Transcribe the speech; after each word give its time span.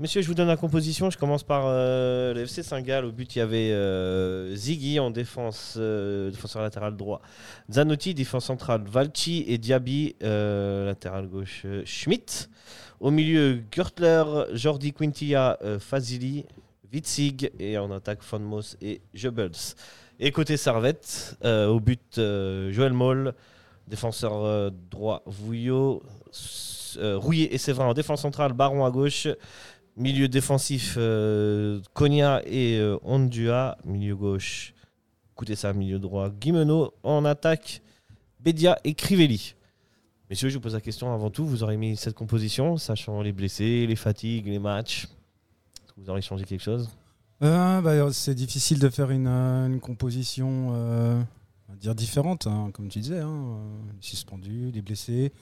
Messieurs, 0.00 0.22
je 0.22 0.26
vous 0.26 0.34
donne 0.34 0.48
la 0.48 0.56
composition. 0.56 1.08
Je 1.08 1.16
commence 1.16 1.44
par 1.44 1.66
euh, 1.66 2.34
le 2.34 2.46
Saint-Gall. 2.46 3.04
Au 3.04 3.12
but, 3.12 3.36
il 3.36 3.38
y 3.38 3.42
avait 3.42 3.70
euh, 3.70 4.52
Ziggy 4.56 4.98
en 4.98 5.12
défense, 5.12 5.76
euh, 5.76 6.32
défenseur 6.32 6.62
latéral 6.62 6.96
droit. 6.96 7.22
Zanotti, 7.70 8.12
défense 8.12 8.46
centrale. 8.46 8.82
Valchi 8.88 9.44
et 9.46 9.56
Diaby, 9.56 10.16
euh, 10.24 10.86
latéral 10.86 11.28
gauche. 11.28 11.64
Schmidt. 11.84 12.48
Au 12.98 13.12
milieu, 13.12 13.62
Gürtler, 13.70 14.24
Jordi 14.52 14.92
Quintilla, 14.92 15.60
Fazili, 15.78 16.44
Witzig. 16.92 17.52
Et 17.60 17.78
en 17.78 17.92
attaque, 17.92 18.24
Fonmos 18.24 18.76
et 18.82 19.00
Jebels. 19.14 19.76
Et 20.18 20.32
côté 20.32 20.56
Servette, 20.56 21.38
au 21.44 21.78
but, 21.78 22.16
Joël 22.16 22.92
Moll. 22.92 23.32
Défenseur 23.86 24.72
droit, 24.90 25.22
Vouillot. 25.26 26.02
Rouillet 26.96 27.52
et 27.52 27.58
Séverin 27.58 27.86
en 27.86 27.94
défense 27.94 28.22
centrale. 28.22 28.54
Baron 28.54 28.84
à 28.84 28.90
gauche. 28.90 29.28
Milieu 29.96 30.26
défensif, 30.26 30.96
euh, 30.98 31.80
et 32.46 32.78
euh, 32.78 32.98
Ondua. 33.04 33.78
Milieu 33.84 34.16
gauche, 34.16 34.74
écoutez 35.32 35.54
ça, 35.54 35.72
milieu 35.72 36.00
droit, 36.00 36.30
Guimeno. 36.30 36.92
En 37.04 37.24
attaque, 37.24 37.80
Bedia 38.40 38.76
et 38.82 38.94
Crivelli. 38.94 39.54
Messieurs, 40.30 40.48
je 40.48 40.54
vous 40.54 40.60
pose 40.60 40.74
la 40.74 40.80
question 40.80 41.14
avant 41.14 41.30
tout. 41.30 41.46
Vous 41.46 41.62
aurez 41.62 41.76
mis 41.76 41.96
cette 41.96 42.14
composition, 42.14 42.76
sachant 42.76 43.22
les 43.22 43.32
blessés, 43.32 43.86
les 43.86 43.94
fatigues, 43.94 44.46
les 44.46 44.58
matchs. 44.58 45.06
Vous 45.96 46.10
aurez 46.10 46.22
changé 46.22 46.44
quelque 46.44 46.64
chose? 46.64 46.90
Euh, 47.42 47.80
bah, 47.80 48.12
c'est 48.12 48.34
difficile 48.34 48.80
de 48.80 48.88
faire 48.88 49.12
une, 49.12 49.28
euh, 49.28 49.78
composition 49.78 50.72
dire 51.80 51.94
différente, 51.94 52.46
hein, 52.46 52.70
comme 52.72 52.88
tu 52.88 53.00
disais. 53.00 53.20
Hein, 53.20 53.58
les 54.02 54.72
les 54.72 54.82
blessés. 54.82 55.32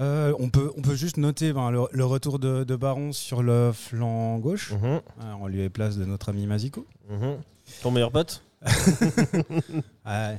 Euh, 0.00 0.32
on, 0.38 0.48
peut, 0.48 0.72
on 0.76 0.82
peut 0.82 0.94
juste 0.94 1.16
noter 1.18 1.52
ben, 1.52 1.70
le, 1.70 1.80
le 1.92 2.04
retour 2.04 2.38
de, 2.38 2.64
de 2.64 2.76
Baron 2.76 3.12
sur 3.12 3.42
le 3.42 3.72
flanc 3.72 4.38
gauche, 4.38 4.72
Mhm, 4.72 4.84
euh, 4.84 5.32
en 5.40 5.46
lieu 5.46 5.64
et 5.64 5.68
place 5.70 5.96
de 5.98 6.04
notre 6.04 6.30
ami 6.30 6.46
Maziko. 6.46 6.86
mhm. 7.10 7.36
Ton 7.82 7.90
meilleur 7.90 8.10
pote? 8.10 8.42
Ouais. 10.06 10.38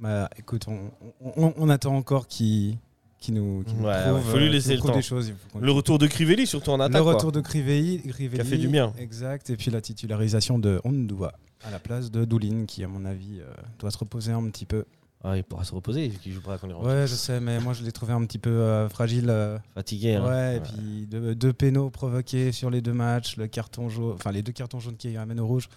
Bah, 0.00 0.28
écoute, 0.38 0.66
on, 0.68 0.90
on- 1.36 1.52
on 1.56 1.68
attend 1.68 1.94
encore 1.96 2.26
qu'il 2.26 2.78
qui 3.18 3.32
nous, 3.32 3.62
qu'il 3.64 3.76
nous 3.76 3.84
Ouais, 3.86 4.02
prouve, 4.02 4.22
faut 4.22 4.38
lui 4.38 4.46
euh, 4.46 4.50
laisser 4.50 4.74
le 4.76 4.80
temps. 4.80 4.94
des 4.94 5.02
choses. 5.02 5.30
Le 5.60 5.70
retour 5.72 5.98
de 5.98 6.06
Crivelli, 6.06 6.46
surtout 6.46 6.70
en 6.70 6.80
attaque. 6.80 6.96
le 6.96 7.02
quoi. 7.02 7.12
retour 7.14 7.32
de 7.32 7.40
Crivelli, 7.42 7.98
Crivelli, 8.08 8.36
Qui 8.36 8.40
a 8.40 8.44
fait 8.44 8.56
du 8.56 8.68
bien. 8.68 8.94
Exact. 8.98 9.50
Et 9.50 9.56
puis 9.56 9.70
la 9.70 9.82
titularisation 9.82 10.58
de 10.58 10.80
Ondua 10.84 11.32
à 11.62 11.70
la 11.70 11.78
place 11.78 12.10
de 12.10 12.24
Doulin, 12.24 12.64
qui, 12.66 12.82
à 12.82 12.88
mon 12.88 13.04
avis, 13.04 13.40
euh, 13.40 13.44
doit 13.78 13.90
se 13.90 13.98
reposer 13.98 14.32
un 14.32 14.42
petit 14.48 14.64
peu. 14.64 14.86
Ah, 15.22 15.36
il 15.36 15.44
pourra 15.44 15.64
se 15.64 15.74
reposer, 15.74 16.08
vu 16.08 16.18
qu'il 16.18 16.32
joue 16.32 16.40
pas 16.40 16.56
quand 16.56 16.66
il 16.66 16.72
rentre. 16.72 16.86
Ouais, 16.88 17.06
je 17.06 17.14
sais, 17.14 17.40
mais 17.40 17.60
moi, 17.60 17.74
je 17.74 17.82
l'ai 17.84 17.92
trouvé 17.92 18.12
un 18.14 18.24
petit 18.24 18.38
peu 18.38 18.48
euh, 18.50 18.88
fragile. 18.88 19.28
euh, 19.28 19.58
Fatigué. 19.74 20.14
hein. 20.14 20.26
ouais, 20.26 20.56
et 20.56 20.60
puis 20.60 21.06
deux, 21.06 21.34
deux 21.34 21.52
pénaux 21.52 21.90
provoqués 21.90 22.52
sur 22.52 22.70
les 22.70 22.80
deux 22.80 22.94
matchs, 22.94 23.36
le 23.36 23.46
carton 23.46 23.88
jaune, 23.90 24.14
enfin 24.14 24.32
les 24.32 24.40
deux 24.42 24.52
cartons 24.52 24.80
jaunes 24.80 24.96
qui 24.96 25.14
amènent 25.16 25.40
au 25.40 25.46
rouge. 25.46 25.68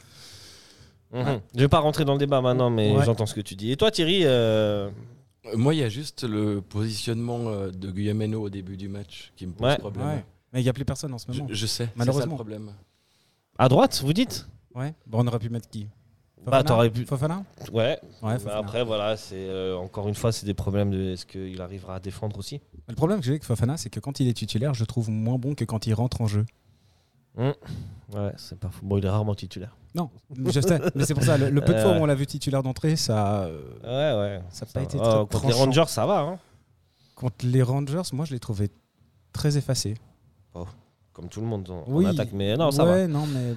Mhm. 1.11 1.41
Je 1.55 1.59
vais 1.59 1.67
pas 1.67 1.79
rentrer 1.79 2.05
dans 2.05 2.13
le 2.13 2.19
débat 2.19 2.41
maintenant, 2.41 2.69
mais 2.69 2.95
Ouais. 2.95 3.05
j'entends 3.05 3.25
ce 3.25 3.35
que 3.35 3.41
tu 3.41 3.55
dis. 3.55 3.71
Et 3.71 3.77
toi, 3.77 3.91
Thierry 3.91 4.21
euh, 4.23 4.89
Euh, 5.45 5.57
Moi, 5.57 5.75
il 5.75 5.79
y 5.81 5.83
a 5.83 5.89
juste 5.89 6.23
le 6.23 6.61
positionnement 6.61 7.49
euh, 7.49 7.69
de 7.69 7.91
Guillemeno 7.91 8.41
au 8.41 8.49
début 8.49 8.77
du 8.77 8.87
match 8.87 9.33
qui 9.35 9.45
me 9.45 9.51
pose 9.51 9.67
Ouais. 9.67 9.77
problème. 9.77 10.07
Ouais. 10.07 10.25
Mais 10.53 10.61
il 10.61 10.63
n'y 10.63 10.69
a 10.69 10.73
plus 10.73 10.85
personne 10.85 11.13
en 11.13 11.17
ce 11.17 11.25
Je, 11.29 11.41
moment. 11.41 11.49
je 11.53 11.65
sais, 11.65 11.89
Malheureusement. 11.97 12.21
c'est 12.21 12.27
ça 12.27 12.29
le 12.29 12.35
problème. 12.35 12.71
à 13.57 13.67
droite, 13.67 14.01
vous 14.05 14.13
dites? 14.13 14.47
Ouais. 14.73 14.93
Bon, 15.05 15.19
on 15.21 15.27
aurait 15.27 15.39
pu 15.39 15.49
mettre 15.49 15.69
qui? 15.69 15.87
Bah, 16.45 16.57
Fofana 16.59 16.63
t'aurais 16.63 16.89
pu. 16.89 17.05
Fofana 17.05 17.43
Ouais. 17.71 17.99
Ouais, 18.21 18.37
Bah, 18.43 18.57
après, 18.57 18.83
voilà, 18.83 19.15
c'est 19.17 19.35
euh, 19.37 19.75
encore 19.77 20.07
une 20.07 20.15
fois, 20.15 20.31
c'est 20.31 20.45
des 20.45 20.53
problèmes 20.53 20.91
de 20.91 21.11
est-ce 21.11 21.25
qu'il 21.25 21.61
arrivera 21.61 21.95
à 21.95 21.99
défendre 21.99 22.37
aussi 22.37 22.59
Le 22.89 22.95
problème 22.95 23.19
que 23.19 23.25
j'ai 23.25 23.31
avec 23.31 23.43
Fofana, 23.43 23.77
c'est 23.77 23.89
que 23.89 23.99
quand 23.99 24.19
il 24.19 24.27
est 24.27 24.33
titulaire, 24.33 24.73
je 24.73 24.83
trouve 24.85 25.09
moins 25.09 25.37
bon 25.37 25.55
que 25.55 25.63
quand 25.65 25.87
il 25.87 25.93
rentre 25.93 26.21
en 26.21 26.27
jeu. 26.27 26.45
Ouais, 27.37 27.53
c'est 28.37 28.59
pas 28.59 28.69
fou. 28.69 28.85
Bon, 28.85 28.97
il 28.97 29.05
est 29.05 29.09
rarement 29.09 29.33
titulaire. 29.35 29.75
Non, 29.95 30.09
je 30.45 30.59
sais, 30.59 30.79
mais 30.95 31.05
c'est 31.05 31.13
pour 31.13 31.23
ça. 31.23 31.37
Le, 31.37 31.49
le 31.49 31.61
peu 31.61 31.73
de 31.73 31.77
Euh. 31.77 31.81
fois 31.83 31.91
où 31.93 32.01
on 32.01 32.05
l'a 32.05 32.15
vu 32.15 32.25
titulaire 32.27 32.61
d'entrée, 32.63 32.95
ça. 32.95 33.43
euh, 33.43 33.59
Ouais, 33.83 34.19
ouais. 34.37 34.41
Ça 34.49 34.65
a 34.65 34.67
Ça 34.67 34.73
pas 34.73 34.79
va. 34.79 34.83
été 34.85 34.97
Oh, 34.99 35.01
très 35.25 35.39
contre 35.39 35.47
les. 35.47 35.53
Rangers, 35.53 35.83
ça 35.87 36.05
va. 36.05 36.19
Hein 36.21 36.39
Contre 37.15 37.45
les 37.45 37.61
Rangers, 37.63 38.01
moi, 38.11 38.25
je 38.25 38.33
l'ai 38.33 38.39
trouvé 38.39 38.69
très 39.31 39.57
effacé. 39.57 39.95
Comme 41.13 41.29
tout 41.29 41.41
le 41.41 41.45
monde 41.47 41.69
en, 41.69 41.83
Oui. 41.87 42.07
attaque. 42.07 42.29
Mais 42.33 42.55
non, 42.57 42.71
ça 42.71 42.85
ouais, 42.85 43.07
non, 43.07 43.27
mais 43.27 43.51
va. 43.51 43.55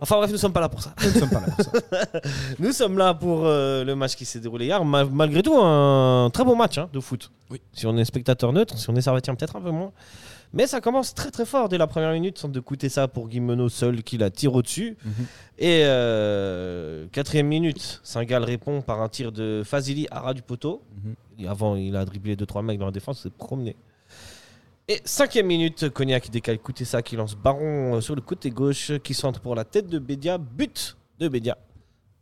Enfin 0.00 0.16
bref, 0.16 0.30
nous 0.30 0.36
sommes 0.38 0.52
pas 0.52 0.60
là 0.60 0.68
pour 0.68 0.82
ça. 0.82 0.92
nous 1.02 1.08
ne 1.12 1.18
sommes 1.18 1.30
pas 1.30 1.40
là 1.40 1.46
pour 1.46 1.64
ça. 1.64 2.20
Nous 2.58 2.72
sommes 2.72 2.98
là 2.98 3.14
pour 3.14 3.46
euh, 3.46 3.84
le 3.84 3.94
match 3.94 4.14
qui 4.16 4.24
s'est 4.24 4.40
déroulé 4.40 4.66
hier. 4.66 4.84
Ma- 4.84 5.04
malgré 5.04 5.42
tout, 5.42 5.56
un 5.56 6.30
très 6.32 6.44
bon 6.44 6.56
match 6.56 6.78
hein, 6.78 6.88
de 6.92 7.00
foot. 7.00 7.30
Oui. 7.50 7.60
Si 7.72 7.86
on 7.86 7.96
est 7.96 8.04
spectateur 8.04 8.52
neutre, 8.52 8.76
si 8.78 8.88
on 8.90 8.96
est 8.96 9.00
servetien, 9.00 9.34
peut-être 9.34 9.56
un 9.56 9.60
peu 9.60 9.70
moins. 9.70 9.92
Mais 10.52 10.66
ça 10.66 10.80
commence 10.80 11.12
très 11.14 11.30
très 11.30 11.44
fort 11.44 11.68
dès 11.68 11.76
la 11.76 11.86
première 11.86 12.12
minute, 12.12 12.38
sans 12.38 12.48
de 12.48 12.60
coûter 12.60 12.88
ça 12.88 13.08
pour 13.08 13.28
Guimeno 13.28 13.68
seul 13.68 14.02
qui 14.02 14.16
la 14.16 14.30
tire 14.30 14.54
au-dessus. 14.54 14.96
Mhm. 15.04 15.12
Et 15.58 15.82
euh, 15.84 17.06
quatrième 17.12 17.48
minute, 17.48 18.00
Saint-Gall 18.02 18.44
répond 18.44 18.80
par 18.80 19.02
un 19.02 19.08
tir 19.08 19.32
de 19.32 19.62
Fazili 19.64 20.06
à 20.10 20.20
ras 20.20 20.34
du 20.34 20.42
poteau. 20.42 20.82
Et 21.38 21.46
avant, 21.46 21.76
il 21.76 21.94
a 21.96 22.04
dribblé 22.04 22.36
2-3 22.36 22.64
mecs 22.64 22.78
dans 22.78 22.86
la 22.86 22.92
défense, 22.92 23.22
s'est 23.22 23.30
promené. 23.30 23.76
Et 24.88 25.00
cinquième 25.04 25.46
minute, 25.46 25.88
Cognac 25.90 26.22
qui 26.24 26.30
décale 26.30 26.58
ça, 26.84 27.02
qui 27.02 27.16
lance 27.16 27.34
Baron 27.34 27.96
euh, 27.96 28.00
sur 28.00 28.14
le 28.14 28.20
côté 28.20 28.50
gauche, 28.50 28.92
qui 29.02 29.14
centre 29.14 29.40
pour 29.40 29.54
la 29.56 29.64
tête 29.64 29.88
de 29.88 29.98
Bédia, 29.98 30.38
but 30.38 30.96
de 31.18 31.28
Bédia. 31.28 31.58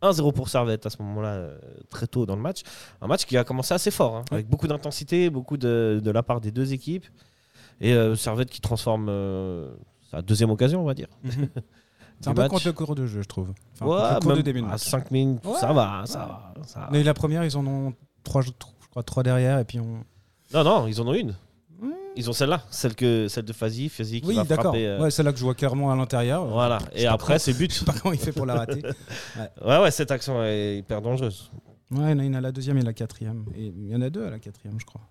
1-0 0.01 0.33
pour 0.33 0.49
Servette 0.49 0.85
à 0.85 0.89
ce 0.89 1.01
moment-là, 1.01 1.29
euh, 1.29 1.57
très 1.89 2.07
tôt 2.07 2.25
dans 2.25 2.35
le 2.35 2.41
match. 2.41 2.61
Un 3.01 3.07
match 3.07 3.25
qui 3.25 3.37
a 3.37 3.43
commencé 3.43 3.73
assez 3.73 3.91
fort, 3.91 4.15
hein, 4.17 4.25
avec 4.31 4.47
beaucoup 4.49 4.67
d'intensité, 4.67 5.29
beaucoup 5.29 5.57
de, 5.57 6.01
de 6.03 6.11
la 6.11 6.23
part 6.23 6.41
des 6.41 6.51
deux 6.51 6.73
équipes. 6.73 7.05
Et 7.81 7.93
euh, 7.93 8.15
Servette 8.15 8.49
qui 8.49 8.61
transforme 8.61 9.07
euh, 9.09 9.71
sa 10.09 10.21
deuxième 10.21 10.49
occasion, 10.49 10.81
on 10.81 10.85
va 10.85 10.93
dire. 10.93 11.07
C'est 12.21 12.29
du 12.33 12.39
un 12.39 12.43
peu 12.43 12.47
contre 12.47 12.65
le 12.67 12.73
cours 12.73 12.95
de 12.95 13.05
jeu, 13.05 13.21
je 13.21 13.27
trouve. 13.27 13.53
Enfin, 13.73 13.85
Ouais, 13.85 13.97
contre 13.99 14.13
le 14.13 14.19
cours 14.21 14.37
de 14.37 14.41
début 14.41 14.61
de 14.61 14.65
à 14.65 14.69
match. 14.69 14.81
5 14.83 15.11
minutes, 15.11 15.45
Ouais. 15.45 15.53
ça 15.59 15.73
va, 15.73 16.03
ça 16.05 16.19
va. 16.19 16.53
ça 16.65 16.79
va. 16.79 16.89
Mais 16.91 17.03
la 17.03 17.13
première, 17.13 17.43
ils 17.43 17.57
en 17.57 17.67
ont 17.67 17.93
trois, 18.23 18.41
je 18.41 18.51
crois, 18.89 19.03
trois 19.03 19.21
derrière, 19.21 19.59
et 19.59 19.65
puis 19.65 19.79
on. 19.79 20.03
Non, 20.53 20.63
non, 20.63 20.87
ils 20.87 20.99
en 21.01 21.07
ont 21.07 21.13
une. 21.13 21.35
Ils 22.17 22.29
ont 22.29 22.33
celle-là, 22.33 22.63
celle, 22.69 22.95
que, 22.95 23.27
celle 23.27 23.45
de 23.45 23.53
Fazi, 23.53 23.89
Fazi 23.89 24.21
qui 24.21 24.27
Oui, 24.27 24.35
va 24.35 24.43
d'accord. 24.43 24.65
frapper. 24.65 24.87
euh, 24.87 24.99
Ouais, 25.01 25.11
celle-là 25.11 25.33
que 25.33 25.37
je 25.39 25.43
vois 25.43 25.55
clairement 25.55 25.91
à 25.91 25.95
l'intérieur. 25.95 26.45
Voilà, 26.45 26.77
Je 26.95 27.01
et 27.01 27.07
après 27.07 27.39
c'est 27.39 27.53
Je 27.53 27.57
but. 27.57 27.71
sais 27.73 27.85
pas 27.85 27.93
comment 27.93 28.13
il 28.13 28.19
fait 28.19 28.31
pour 28.31 28.45
la 28.45 28.55
rater. 28.55 28.81
Ouais, 29.65 29.77
ouais, 29.79 29.91
cette 29.91 30.11
action 30.11 30.43
est 30.43 30.77
hyper 30.77 31.01
dangereuse. 31.01 31.51
Ouais, 31.91 31.97
il 32.05 32.09
y 32.09 32.13
en 32.13 32.19
a 32.19 32.23
une 32.23 32.35
à 32.35 32.41
la 32.41 32.51
deuxième 32.51 32.77
et 32.77 32.81
la 32.83 32.93
quatrième. 32.93 33.45
Et 33.55 33.65
il 33.65 33.87
y 33.89 33.95
en 33.95 34.01
a 34.01 34.09
deux 34.09 34.25
à 34.25 34.29
la 34.29 34.39
quatrième, 34.39 34.79
je 34.79 34.85
crois. 34.85 35.01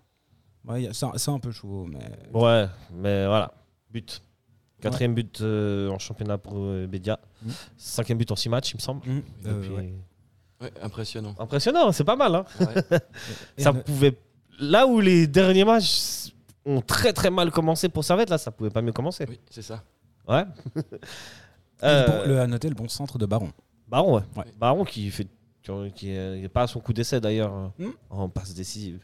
Ouais, 0.66 0.88
c'est 0.92 1.28
un- 1.30 1.38
peu 1.38 1.50
chaud, 1.52 1.86
mais. 1.88 1.98
Ouais, 2.32 2.66
mais 2.92 3.26
voilà, 3.26 3.52
but. 3.90 4.22
Quatrième 4.80 5.14
but 5.14 5.40
euh, 5.40 5.88
en 5.90 5.98
championnat 5.98 6.36
pour 6.38 6.54
euh, 6.56 6.86
Bédia. 6.86 7.18
Mm. 7.42 7.50
Cinquième 7.76 8.18
but 8.18 8.30
en 8.32 8.36
six 8.36 8.48
matchs, 8.48 8.72
il 8.72 8.76
me 8.76 8.80
semble. 8.80 9.00
Et 9.06 9.22
euh, 9.46 9.60
puis- 9.60 9.70
ouais. 9.70 9.94
Ouais, 10.60 10.72
impressionnant. 10.82 11.34
Impressionnant, 11.38 11.90
c'est 11.92 12.04
pas 12.04 12.16
mal. 12.16 12.34
Hein 12.34 12.44
ça 13.58 13.70
a- 13.70 13.72
pouvait. 13.72 14.16
Là 14.58 14.86
où 14.86 15.00
les 15.00 15.26
derniers 15.26 15.64
matchs 15.64 16.32
ont 16.66 16.80
très 16.80 17.12
très 17.12 17.30
mal 17.30 17.50
commencé 17.50 17.88
pour 17.88 18.04
Servette, 18.04 18.30
là 18.30 18.38
ça 18.38 18.50
pouvait 18.50 18.70
pas 18.70 18.82
mieux 18.82 18.92
commencer. 18.92 19.26
oui, 19.28 19.38
c'est 19.50 19.62
ça. 19.62 19.82
Ouais. 20.28 20.44
le 21.82 22.06
bon- 22.06 22.28
le, 22.28 22.40
à 22.40 22.46
noter 22.46 22.68
le 22.68 22.74
bon 22.74 22.88
centre 22.88 23.18
de 23.18 23.26
Baron. 23.26 23.52
Baron, 23.88 24.16
ouais. 24.16 24.22
Ouais. 24.36 24.44
Baron 24.58 24.84
qui 24.84 25.10
fait 25.10 25.26
qui, 25.62 25.70
qui 25.94 26.10
est, 26.10 26.38
qui 26.40 26.44
est 26.44 26.48
pas 26.48 26.62
à 26.62 26.66
son 26.66 26.80
coup 26.80 26.92
d'essai 26.92 27.20
d'ailleurs 27.20 27.54
euh, 27.54 27.84
Hmm. 27.84 27.90
en 28.10 28.28
passe 28.28 28.54
décisive. 28.54 29.00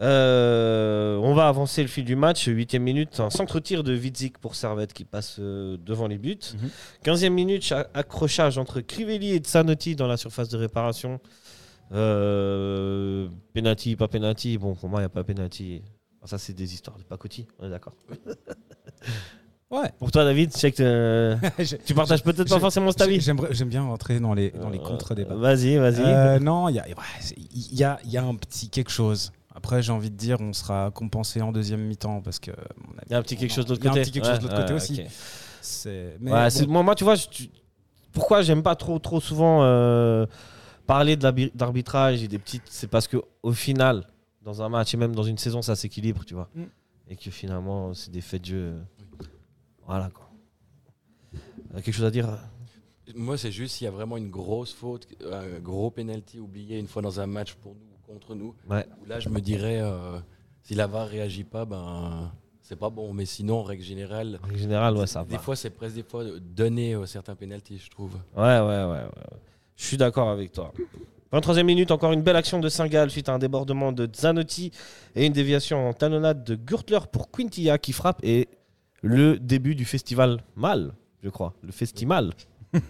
Euh, 0.00 1.16
on 1.18 1.32
va 1.34 1.46
avancer 1.48 1.80
le 1.82 1.88
fil 1.88 2.04
du 2.04 2.16
match. 2.16 2.46
Huitième 2.48 2.82
minute, 2.82 3.20
un 3.20 3.30
centre-tir 3.30 3.84
de 3.84 3.94
Widzik 3.96 4.38
pour 4.38 4.54
Servette 4.56 4.92
qui 4.92 5.04
passe 5.04 5.36
euh, 5.38 5.76
devant 5.78 6.08
les 6.08 6.18
buts. 6.18 6.38
Mhm. 6.54 6.70
15e 7.04 7.30
minute, 7.30 7.62
cha- 7.62 7.86
accrochage 7.94 8.58
entre 8.58 8.80
Crivelli 8.80 9.32
et 9.34 9.38
Tsanotti 9.38 9.94
dans 9.94 10.08
la 10.08 10.16
surface 10.16 10.48
de 10.48 10.56
réparation. 10.58 11.20
Euh, 11.92 13.28
penalty, 13.54 13.94
pas 13.96 14.08
penalty. 14.08 14.58
Bon, 14.58 14.74
pour 14.74 14.88
moi, 14.88 15.00
il 15.00 15.02
n'y 15.02 15.06
a 15.06 15.10
pas 15.10 15.24
penalty. 15.24 15.82
Ça, 16.24 16.38
c'est 16.38 16.52
des 16.52 16.72
histoires 16.74 16.96
de 16.98 17.02
pacotille, 17.02 17.46
on 17.58 17.66
est 17.66 17.70
d'accord. 17.70 17.94
Ouais. 19.70 19.90
Pour 19.98 20.12
toi, 20.12 20.24
David, 20.24 20.52
je 20.52 20.58
sais 20.58 20.70
que 20.70 20.82
euh, 20.82 21.36
tu 21.86 21.94
partages 21.94 22.22
peut-être 22.22 22.46
pas 22.48 22.60
forcément 22.60 22.90
cet 22.90 23.00
avis. 23.00 23.20
J'aimerais- 23.20 23.54
J'aime 23.54 23.70
bien 23.70 23.82
rentrer 23.82 24.20
dans 24.20 24.34
les, 24.34 24.50
dans 24.50 24.68
les 24.68 24.78
Euh, 24.78 24.82
contre-débats. 24.82 25.34
Vas-y, 25.34 25.78
vas-y. 25.78 26.02
Euh, 26.04 26.38
non, 26.38 26.68
il 26.68 26.74
y 26.74 26.78
a, 26.78 26.84
y, 26.88 27.82
a, 27.84 27.98
y 28.04 28.16
a 28.18 28.22
un 28.22 28.34
petit 28.34 28.68
quelque 28.68 28.90
chose. 28.90 29.32
Après, 29.54 29.82
j'ai 29.82 29.90
envie 29.92 30.10
de 30.10 30.16
dire, 30.16 30.36
on 30.42 30.52
sera 30.52 30.90
compensé 30.90 31.40
en 31.40 31.52
deuxième 31.52 31.80
mi-temps 31.80 32.20
parce 32.20 32.38
que. 32.38 32.50
Il 33.06 33.12
y 33.12 33.14
a 33.14 33.18
un 33.18 33.22
petit 33.22 33.36
quelque 33.36 33.54
chose 33.54 33.64
de 33.64 33.70
l'autre 33.70 33.80
il 33.82 33.86
y 33.86 33.88
a 33.88 33.90
côté. 33.92 34.00
un 34.00 34.04
petit 34.04 34.12
quelque 34.12 34.26
chose 34.28 34.38
de 34.40 34.42
l'autre 34.42 34.54
Ouais, 34.56 34.60
côté 34.60 34.72
ouais, 34.74 34.78
aussi. 34.78 35.02
C'est. 35.62 36.16
mais 36.20 36.32
Ouais, 36.32 36.42
bon, 36.44 36.50
c'est- 36.50 36.66
moi, 36.66 36.82
moi, 36.82 36.94
tu 36.94 37.04
vois, 37.04 37.14
je- 37.14 37.28
tu- 37.28 37.48
pourquoi 38.12 38.42
j'aime 38.42 38.62
pas 38.62 38.76
trop, 38.76 38.98
trop 38.98 39.20
souvent 39.20 39.60
euh, 39.62 40.26
parler 40.86 41.16
d'arbitrage 41.16 42.22
et 42.22 42.28
des 42.28 42.38
petites. 42.38 42.64
C'est 42.68 42.88
parce 42.88 43.08
que 43.08 43.16
au 43.42 43.52
final, 43.52 44.04
dans 44.44 44.62
un 44.62 44.68
match 44.68 44.94
et 44.94 44.96
même 44.96 45.14
dans 45.14 45.22
une 45.22 45.38
saison, 45.38 45.62
ça 45.62 45.76
s'équilibre, 45.76 46.24
tu 46.24 46.34
vois. 46.34 46.48
Mm. 46.54 46.62
Et 47.08 47.16
que 47.16 47.30
finalement, 47.30 47.94
c'est 47.94 48.10
des 48.10 48.20
faits 48.20 48.42
de 48.42 48.46
jeu. 48.46 48.74
Voilà, 49.86 50.10
quoi. 50.10 50.30
Euh, 51.74 51.80
quelque 51.80 51.92
chose 51.92 52.04
à 52.04 52.10
dire? 52.10 52.28
Moi, 53.14 53.36
c'est 53.36 53.52
juste 53.52 53.76
s'il 53.76 53.84
y 53.84 53.88
a 53.88 53.90
vraiment 53.90 54.16
une 54.16 54.30
grosse 54.30 54.72
faute, 54.72 55.06
un 55.30 55.58
gros 55.58 55.90
penalty 55.90 56.38
oublié 56.40 56.78
une 56.78 56.86
fois 56.86 57.02
dans 57.02 57.20
un 57.20 57.26
match 57.26 57.54
pour 57.54 57.74
nous 57.74 57.80
ou 57.80 58.12
contre 58.12 58.34
nous. 58.34 58.54
Ouais. 58.70 58.86
Où 59.02 59.06
là, 59.06 59.20
je 59.20 59.28
me 59.28 59.40
dirais, 59.40 59.80
euh, 59.80 60.18
si 60.62 60.74
la 60.74 60.86
VAR 60.86 61.08
réagit 61.08 61.44
pas, 61.44 61.64
ben, 61.64 62.32
c'est 62.62 62.76
pas 62.76 62.90
bon. 62.90 63.12
Mais 63.12 63.26
sinon, 63.26 63.58
en 63.58 63.62
règle 63.64 63.82
générale, 63.82 64.38
En 64.42 64.56
général, 64.56 64.96
ouais, 64.96 65.06
ça 65.06 65.24
des 65.24 65.36
va. 65.36 65.42
fois, 65.42 65.56
c'est 65.56 65.70
presque 65.70 65.96
des 65.96 66.02
fois 66.04 66.24
donné 66.40 66.94
euh, 66.94 67.04
certains 67.06 67.34
pénalties, 67.34 67.78
je 67.78 67.90
trouve. 67.90 68.14
Ouais, 68.36 68.42
ouais, 68.60 68.84
ouais, 68.84 68.84
ouais. 68.86 69.06
Je 69.76 69.84
suis 69.84 69.96
d'accord 69.96 70.30
avec 70.30 70.52
toi. 70.52 70.72
23e 71.32 71.62
minute, 71.64 71.90
encore 71.90 72.12
une 72.12 72.22
belle 72.22 72.36
action 72.36 72.58
de 72.60 72.68
Saint-Gall 72.68 73.10
suite 73.10 73.28
à 73.28 73.34
un 73.34 73.38
débordement 73.38 73.90
de 73.92 74.08
Zanotti 74.14 74.70
et 75.14 75.26
une 75.26 75.32
déviation 75.32 75.88
en 75.88 75.92
talonnade 75.94 76.44
de 76.44 76.54
Gürtler 76.56 76.98
pour 77.10 77.30
Quintilla 77.30 77.78
qui 77.78 77.92
frappe 77.92 78.20
et 78.22 78.48
le 79.02 79.38
début 79.38 79.74
du 79.74 79.84
festival 79.84 80.42
mal, 80.56 80.92
je 81.22 81.28
crois. 81.30 81.54
Le 81.62 81.72
festival. 81.72 82.32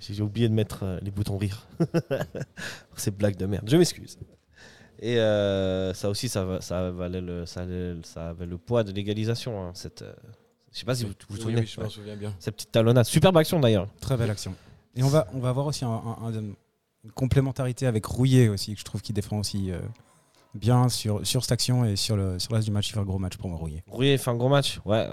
J'ai 0.00 0.22
oublié 0.22 0.48
de 0.48 0.54
mettre 0.54 0.82
euh, 0.82 0.98
les 1.02 1.10
boutons 1.10 1.36
rire. 1.38 1.66
Ces 2.96 3.10
blagues 3.10 3.36
de 3.36 3.46
merde. 3.46 3.68
Je 3.68 3.76
m'excuse. 3.76 4.18
Et 5.00 5.18
euh, 5.18 5.92
ça 5.94 6.08
aussi, 6.08 6.28
ça, 6.28 6.44
va- 6.44 6.60
ça, 6.60 6.90
valait 6.90 7.20
le, 7.20 7.46
ça, 7.46 7.62
allait- 7.62 7.96
ça 8.02 8.28
avait 8.30 8.46
le 8.46 8.58
poids 8.58 8.84
de 8.84 8.92
l'égalisation. 8.92 9.62
hein, 9.62 9.70
cette, 9.74 10.02
euh, 10.02 10.12
je 10.72 10.78
sais 10.80 10.84
pas 10.84 10.94
si 10.94 11.04
vous 11.04 11.12
vous, 11.28 11.36
souvenez. 11.36 11.60
oui, 11.60 11.66
je 11.66 11.80
Ouais. 11.80 11.88
souviens 11.88 12.16
bien. 12.16 12.34
Cette 12.38 12.54
petite 12.56 12.72
talonnade. 12.72 13.04
Superbe 13.06 13.36
action 13.36 13.60
d'ailleurs. 13.60 13.88
Très 14.00 14.16
belle 14.16 14.30
action. 14.30 14.54
Et 14.96 15.02
on 15.02 15.08
va, 15.08 15.26
on 15.34 15.38
va 15.40 15.48
avoir 15.48 15.66
aussi 15.66 15.84
un- 15.84 15.88
un- 15.90 16.28
un- 16.34 16.54
une 17.04 17.12
complémentarité 17.12 17.86
avec 17.86 18.06
Rouillet 18.06 18.48
aussi, 18.48 18.74
que 18.74 18.80
je 18.80 18.84
trouve 18.84 19.02
qu'il 19.02 19.14
défend 19.14 19.38
aussi 19.38 19.70
euh, 19.70 19.78
bien 20.54 20.88
sur, 20.88 21.26
sur 21.26 21.42
cette 21.42 21.52
action 21.52 21.84
et 21.84 21.96
sur 21.96 22.16
le, 22.16 22.38
sur 22.38 22.52
le 22.52 22.56
reste 22.56 22.68
du 22.68 22.72
match. 22.72 22.88
Il 22.88 22.92
fait 22.94 23.00
un 23.00 23.04
gros 23.04 23.18
match 23.18 23.36
pour 23.36 23.50
moi, 23.50 23.58
Rouillet. 23.58 23.84
Rouillet 23.88 24.16
fait 24.16 24.30
un 24.30 24.36
gros 24.36 24.48
match. 24.48 24.80
Ouais. 24.84 25.06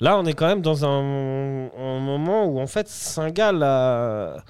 Là, 0.00 0.18
on 0.18 0.24
est 0.24 0.34
quand 0.34 0.46
même 0.46 0.62
dans 0.62 0.84
un, 0.84 1.02
moment 2.00 2.46
où 2.46 2.60
en 2.60 2.66
fait 2.66 2.88
Saint-Gall 2.88 3.62
a- 3.62 4.44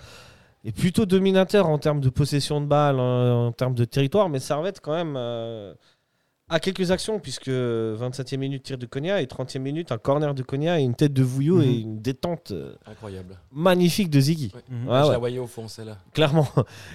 est 0.65 0.73
plutôt 0.73 1.07
dominateur 1.07 1.69
en 1.69 1.79
termes 1.79 2.01
de 2.01 2.11
possession 2.11 2.61
de 2.61 2.67
balle, 2.67 3.01
en, 3.01 3.53
termes 3.53 3.75
de 3.75 3.85
territoire, 3.85 4.29
mais 4.29 4.39
Servette 4.39 4.81
quand 4.81 4.95
même 4.95 5.15
euh, 5.17 5.75
a 6.53 6.61
quelques 6.61 6.91
actions 6.91 7.19
puisque 7.19 7.49
27e 7.49 8.37
minute 8.39 8.63
tir 8.63 8.79
de 8.79 8.87
Cogna 8.87 9.21
et 9.21 9.27
30e 9.27 9.59
minute 9.61 9.91
un 9.93 9.99
corner 9.99 10.35
de 10.35 10.43
Cogna 10.43 10.79
et 10.81 10.83
une 10.83 10.95
tête 10.95 11.13
de 11.13 11.23
Vouillot 11.23 11.57
Mhm. 11.57 11.63
et 11.63 11.79
une 11.81 12.01
détente 12.01 12.51
euh, 12.53 12.75
Incroyable. 12.87 13.39
magnifique 13.51 14.11
de 14.11 14.21
Ziggy, 14.21 14.53
Ouais. 14.55 14.61
Mhm. 14.69 14.89
Ouais, 14.89 14.99
je 15.01 15.07
ouais. 15.07 15.13
la 15.13 15.19
voyais 15.19 15.39
au 15.39 15.47
fond, 15.47 15.69
celle-là. 15.69 15.99
clairement. 16.13 16.49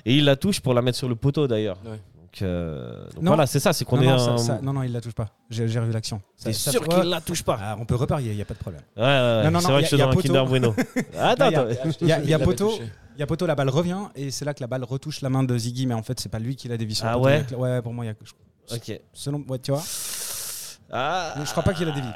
Et 0.06 0.15
il 0.15 0.25
la 0.25 0.36
touche 0.36 0.59
pour 0.62 0.74
la 0.74 0.81
mettre 0.81 0.98
sur 0.98 1.09
le 1.09 1.15
poteau 1.15 1.48
d'ailleurs. 1.48 1.77
Ouais. 1.86 1.92
Donc, 2.21 2.42
euh, 2.42 3.06
donc 3.15 3.24
Non. 3.24 3.31
voilà, 3.31 3.48
c'est 3.48 3.59
ça, 3.59 3.74
c'est 3.74 3.83
qu'on 3.86 3.95
non, 3.98 4.04
est 4.04 4.07
non, 4.07 4.18
ça- 4.19 4.31
un- 4.33 4.38
ça- 4.38 4.59
non, 4.62 4.74
non, 4.74 4.83
il 4.83 4.92
la 4.92 5.01
touche 5.01 5.13
pas. 5.15 5.30
J'ai 5.50 5.63
revu 5.80 5.92
l'action. 5.92 6.21
Ça- 6.36 6.51
sûr 6.53 6.88
qu'il 6.88 7.03
la 7.10 7.21
touche 7.21 7.42
pas? 7.44 7.57
Ah, 7.60 7.77
on 7.80 7.86
peut 7.86 7.95
reparier, 7.95 8.31
il 8.31 8.36
n'y 8.36 8.42
a 8.42 8.45
pas 8.45 8.53
de 8.53 8.60
problème. 8.60 8.81
Ouais, 8.95 9.03
ouais, 9.03 9.07
ouais. 9.10 9.44
Non, 9.45 9.51
non, 9.51 9.60
c'est 9.62 9.71
vrai 9.71 9.77
que 9.81 9.88
je 9.89 9.95
suis 9.95 9.98
dans 9.98 10.10
un. 10.10 10.15
Kinder 10.15 10.45
Bueno. 10.45 10.75
Attends. 11.18 11.50
Il 12.01 12.07
y 12.07 12.12
a, 12.13 12.19
y 12.21 12.44
poteau, 12.44 12.74
il 13.15 13.19
y 13.19 13.24
a 13.24 13.25
poteau, 13.27 13.45
la 13.48 13.56
balle 13.56 13.69
revient 13.69 14.01
et 14.15 14.30
c'est 14.30 14.45
là 14.45 14.53
que 14.53 14.62
la 14.62 14.68
balle 14.68 14.83
retouche 14.83 15.21
la 15.21 15.30
main 15.30 15.44
de 15.44 15.57
Ziggy, 15.57 15.88
mais 15.88 15.95
en 15.95 16.03
fait, 16.03 16.19
c'est 16.19 16.30
pas 16.30 16.38
lui 16.39 16.56
qui 16.56 16.68
l'a 16.68 16.77
sur 16.94 17.06
le 17.06 17.12
Ah 17.12 17.18
ouais? 17.18 17.44
Ouais, 17.57 17.81
pour 17.81 17.94
moi, 17.94 18.06
il 18.06 18.10
y 18.10 18.12
a. 18.12 18.15
Ok. 18.71 18.99
Selon, 19.13 19.43
ouais, 19.47 19.59
tu 19.59 19.71
vois, 19.71 19.83
Ah, 20.91 21.35
je 21.43 21.51
crois 21.51 21.63
pas 21.63 21.73
qu'il 21.73 21.87
a 21.87 21.91
dévié. 21.91 22.11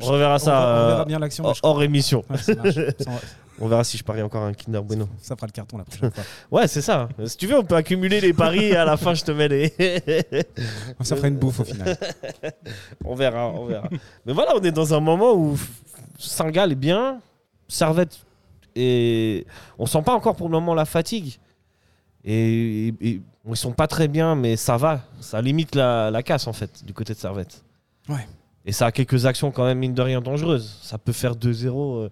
On 0.00 0.06
reverra 0.06 0.38
ça 0.38 0.52
on, 0.52 0.62
on 0.62 0.86
verra 0.88 1.00
euh, 1.00 1.04
bien 1.06 1.18
l'action. 1.18 1.44
hors, 1.62 1.82
émission. 1.82 2.24
Ouais, 2.28 2.36
ça, 2.38 2.52
On 3.58 3.68
verra 3.68 3.84
si 3.84 3.96
je 3.96 4.04
parie 4.04 4.20
encore 4.20 4.42
un 4.42 4.52
Kinder 4.52 4.82
Bueno. 4.82 5.08
ça 5.22 5.34
fera 5.34 5.46
le 5.46 5.52
carton 5.52 5.78
la 5.78 5.84
prochaine 5.84 6.10
fois. 6.10 6.24
Ouais, 6.50 6.68
c'est 6.68 6.82
ça. 6.82 7.08
Si 7.24 7.38
tu 7.38 7.46
veux, 7.46 7.56
on 7.58 7.64
peut 7.64 7.76
accumuler 7.76 8.20
les 8.20 8.34
paris 8.34 8.66
et 8.66 8.76
à 8.76 8.84
la 8.84 8.98
fin, 8.98 9.14
je 9.14 9.24
te 9.24 9.30
mets 9.32 9.48
les. 9.48 9.70
Ça 11.00 11.16
fera 11.16 11.28
une 11.28 11.38
bouffe 11.38 11.60
au 11.60 11.64
final. 11.64 11.96
on 13.02 13.14
verra, 13.14 13.48
on 13.48 13.64
verra. 13.64 13.88
Mais 14.26 14.34
voilà, 14.34 14.52
on 14.56 14.60
est 14.60 14.72
dans 14.72 14.92
un 14.92 15.00
moment 15.00 15.32
où 15.32 15.58
Saint-Gall 16.18 16.72
est 16.72 16.74
bien, 16.74 17.20
Servette 17.66 18.18
et 18.74 19.46
on 19.78 19.86
sent 19.86 20.02
pas 20.02 20.12
encore 20.14 20.36
pour 20.36 20.48
le 20.48 20.52
moment 20.52 20.74
la 20.74 20.84
fatigue. 20.84 21.38
Et, 22.26 22.88
et- 22.88 22.94
et- 23.08 23.22
ils 23.48 23.56
sont 23.56 23.72
pas 23.72 23.86
très 23.86 24.08
bien, 24.08 24.34
mais 24.34 24.56
ça 24.56 24.76
va. 24.76 25.00
Ça 25.20 25.40
limite 25.40 25.74
la, 25.76 26.10
la 26.10 26.22
casse 26.24 26.46
en 26.48 26.52
fait 26.52 26.84
du 26.84 26.92
côté 26.92 27.14
de 27.14 27.18
Servette. 27.18 27.62
Ouais. 28.08 28.26
Et 28.64 28.72
ça 28.72 28.86
a 28.86 28.92
quelques 28.92 29.24
actions 29.26 29.52
quand 29.52 29.64
même 29.64 29.78
mine 29.78 29.94
de 29.94 30.02
rien 30.02 30.20
dangereuses. 30.20 30.78
Ça 30.82 30.98
peut 30.98 31.12
faire 31.12 31.36
2-0 31.36 31.96
euh, 32.04 32.08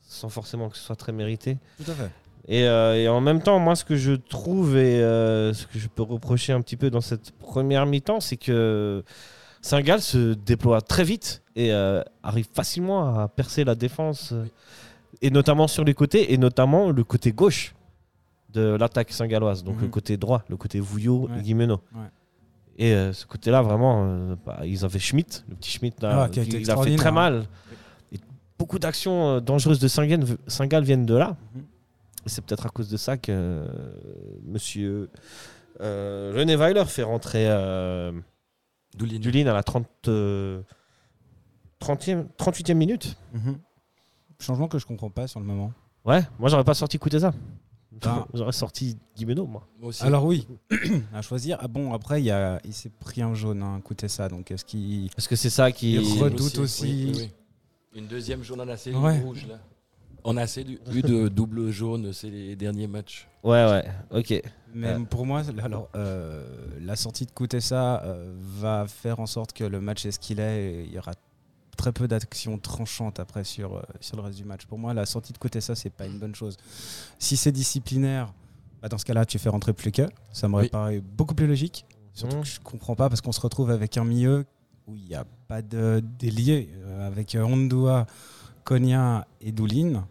sans 0.00 0.30
forcément 0.30 0.70
que 0.70 0.76
ce 0.78 0.82
soit 0.84 0.96
très 0.96 1.12
mérité. 1.12 1.58
Tout 1.84 1.90
à 1.90 1.94
fait. 1.94 2.10
Et, 2.48 2.66
euh, 2.66 2.94
et 2.96 3.06
en 3.08 3.20
même 3.20 3.42
temps, 3.42 3.58
moi, 3.58 3.76
ce 3.76 3.84
que 3.84 3.96
je 3.96 4.12
trouve 4.12 4.76
et 4.78 5.00
euh, 5.02 5.52
ce 5.52 5.66
que 5.66 5.78
je 5.78 5.86
peux 5.88 6.02
reprocher 6.02 6.54
un 6.54 6.62
petit 6.62 6.76
peu 6.78 6.88
dans 6.90 7.02
cette 7.02 7.30
première 7.32 7.84
mi-temps, 7.84 8.20
c'est 8.20 8.38
que 8.38 9.04
Saint-Gall 9.60 10.00
se 10.00 10.32
déploie 10.32 10.80
très 10.80 11.04
vite 11.04 11.42
et 11.54 11.72
euh, 11.72 12.02
arrive 12.22 12.48
facilement 12.52 13.14
à 13.20 13.28
percer 13.28 13.62
la 13.64 13.74
défense, 13.74 14.32
et 15.20 15.30
notamment 15.30 15.68
sur 15.68 15.84
les 15.84 15.94
côtés, 15.94 16.32
et 16.32 16.38
notamment 16.38 16.90
le 16.90 17.04
côté 17.04 17.30
gauche 17.32 17.74
de 18.52 18.76
l'attaque 18.78 19.10
saint-galloise, 19.12 19.64
donc 19.64 19.76
Mhm. 19.76 19.82
le 19.82 19.88
côté 19.88 20.16
droit, 20.16 20.42
le 20.48 20.56
côté 20.56 20.80
Vouillot 20.80 21.28
Ouais. 21.28 21.38
et 21.38 21.42
Guimeno. 21.42 21.80
Ouais. 21.94 22.00
Et 22.78 22.92
euh, 22.94 23.12
ce 23.12 23.26
côté-là, 23.26 23.62
vraiment, 23.62 24.04
euh, 24.04 24.34
bah, 24.46 24.60
ils 24.64 24.84
avaient 24.84 24.98
Schmitt, 24.98 25.44
le 25.48 25.54
petit 25.56 25.70
Schmitt, 25.70 26.00
là, 26.02 26.24
Ah, 26.24 26.28
qui 26.28 26.40
a 26.40 26.42
a 26.42 26.82
fait 26.84 26.96
très 26.96 27.12
mal. 27.12 27.44
Et 28.12 28.18
beaucoup 28.58 28.78
d'actions 28.78 29.28
euh, 29.36 29.40
dangereuses 29.40 29.78
de 29.78 29.88
Saint-Gall 29.88 30.84
viennent 30.84 31.06
de 31.06 31.14
là. 31.14 31.36
Mhm. 31.54 31.62
Et 32.24 32.28
C'est 32.28 32.44
peut-être 32.44 32.66
à 32.66 32.68
cause 32.70 32.88
de 32.88 32.96
ça 32.96 33.16
que 33.16 33.30
euh, 33.32 33.66
monsieur 34.44 35.10
euh, 35.80 36.32
René 36.36 36.54
Weiler 36.56 36.84
fait 36.86 37.02
rentrer 37.02 37.46
euh. 37.48 38.12
Dulin 38.96 39.46
à 39.46 39.54
la 39.54 39.62
30, 39.62 39.86
euh, 40.08 40.60
30e, 41.80 42.26
38e 42.36 42.74
minute. 42.76 43.16
Mhm. 43.32 43.58
Changement 44.38 44.68
que 44.68 44.78
je 44.78 44.86
comprends 44.86 45.10
pas 45.10 45.26
sur 45.26 45.40
le 45.40 45.46
moment. 45.46 45.72
Ouais, 46.04 46.22
moi 46.38 46.48
j'aurais 46.48 46.64
pas 46.64 46.74
sorti 46.74 46.98
Kuteza. 46.98 47.32
Ah. 48.04 48.26
J'aurais 48.34 48.52
sorti 48.52 48.96
Guimeno, 49.16 49.46
moi. 49.46 49.66
Moi 49.78 49.88
aussi. 49.90 50.02
Alors 50.02 50.24
oui, 50.24 50.46
à 51.14 51.22
choisir. 51.22 51.58
Ah 51.60 51.68
bon, 51.68 51.92
après 51.92 52.20
il, 52.22 52.24
y 52.26 52.30
a, 52.30 52.60
il 52.64 52.72
s'est 52.72 52.90
pris 52.90 53.22
un 53.22 53.34
jaune, 53.34 53.62
hein, 53.62 53.76
écoutez 53.78 54.08
ça. 54.08 54.28
Donc 54.28 54.50
est-ce 54.50 54.64
qu'il 54.64 55.10
Parce 55.14 55.28
que 55.28 55.36
c'est 55.36 55.50
ça 55.50 55.70
qui. 55.72 55.94
Il 55.94 56.22
redoute 56.22 56.58
aussi. 56.58 56.84
Oui, 56.84 57.12
oui, 57.14 57.20
oui. 57.22 57.30
Une 57.94 58.06
deuxième 58.06 58.42
jaune, 58.42 58.60
on 58.62 58.68
a 58.68 58.72
assez 58.72 58.94
Ouais. 58.94 59.18
eu 59.18 59.22
rouge 59.22 59.46
là. 59.46 59.58
On 60.24 60.36
a 60.36 60.42
assez 60.42 60.62
eu 60.62 61.02
de 61.02 61.28
double 61.28 61.70
jaune 61.70 62.12
ces 62.12 62.30
les 62.30 62.56
derniers 62.56 62.86
matchs. 62.86 63.28
Ouais, 63.42 63.64
ouais, 63.68 63.84
ok. 64.12 64.40
Mais 64.74 64.94
Ouais. 64.94 65.04
pour 65.04 65.26
moi, 65.26 65.42
alors, 65.62 65.88
euh, 65.96 66.46
la 66.80 66.96
sortie 66.96 67.26
de 67.26 67.32
Koutessa 67.32 68.02
euh, 68.04 68.32
va 68.38 68.86
faire 68.86 69.20
en 69.20 69.26
sorte 69.26 69.52
que 69.52 69.64
le 69.64 69.80
match 69.80 70.06
est 70.06 70.12
ce 70.12 70.18
qu'il 70.18 70.40
est. 70.40 70.64
et 70.64 70.84
il 70.84 70.92
y 70.92 70.98
aura 70.98 71.12
très 71.76 71.92
peu 71.92 72.06
d'actions 72.08 72.58
tranchantes 72.58 73.18
après 73.20 73.44
sur, 73.44 73.76
euh, 73.76 73.82
sur 74.00 74.16
le 74.16 74.22
reste 74.22 74.36
du 74.38 74.44
match. 74.44 74.66
Pour 74.66 74.78
moi, 74.78 74.94
la 74.94 75.06
sortie 75.06 75.32
de 75.32 75.38
Koutessa, 75.38 75.74
c'est 75.74 75.90
pas 75.90 76.06
une 76.06 76.18
bonne 76.18 76.34
chose. 76.34 76.56
Si 77.18 77.36
c'est 77.36 77.52
disciplinaire, 77.52 78.32
bah, 78.80 78.88
dans 78.88 78.98
ce 78.98 79.04
cas-là, 79.04 79.24
tu 79.26 79.38
fais 79.38 79.48
rentrer 79.48 79.72
plus 79.72 79.92
que. 79.92 80.02
Ça 80.32 80.48
me 80.48 80.56
Oui. 80.56 80.68
paraît 80.68 81.00
beaucoup 81.00 81.34
plus 81.34 81.46
logique. 81.46 81.84
Surtout 82.14 82.36
Mhm. 82.36 82.42
que 82.42 82.48
je 82.48 82.60
comprends 82.60 82.94
pas 82.94 83.08
parce 83.08 83.20
qu'on 83.20 83.32
se 83.32 83.40
retrouve 83.40 83.70
avec 83.70 83.96
un 83.96 84.04
milieu 84.04 84.44
où 84.86 84.96
il 84.96 85.04
n'y 85.04 85.14
a 85.14 85.24
pas 85.48 85.62
de 85.62 86.02
délié 86.18 86.68
euh, 86.84 87.06
avec 87.06 87.34
euh, 87.34 87.42
Ondua, 87.44 88.06
Konya 88.64 89.26
et 89.40 89.50
Doulin. 89.52 90.06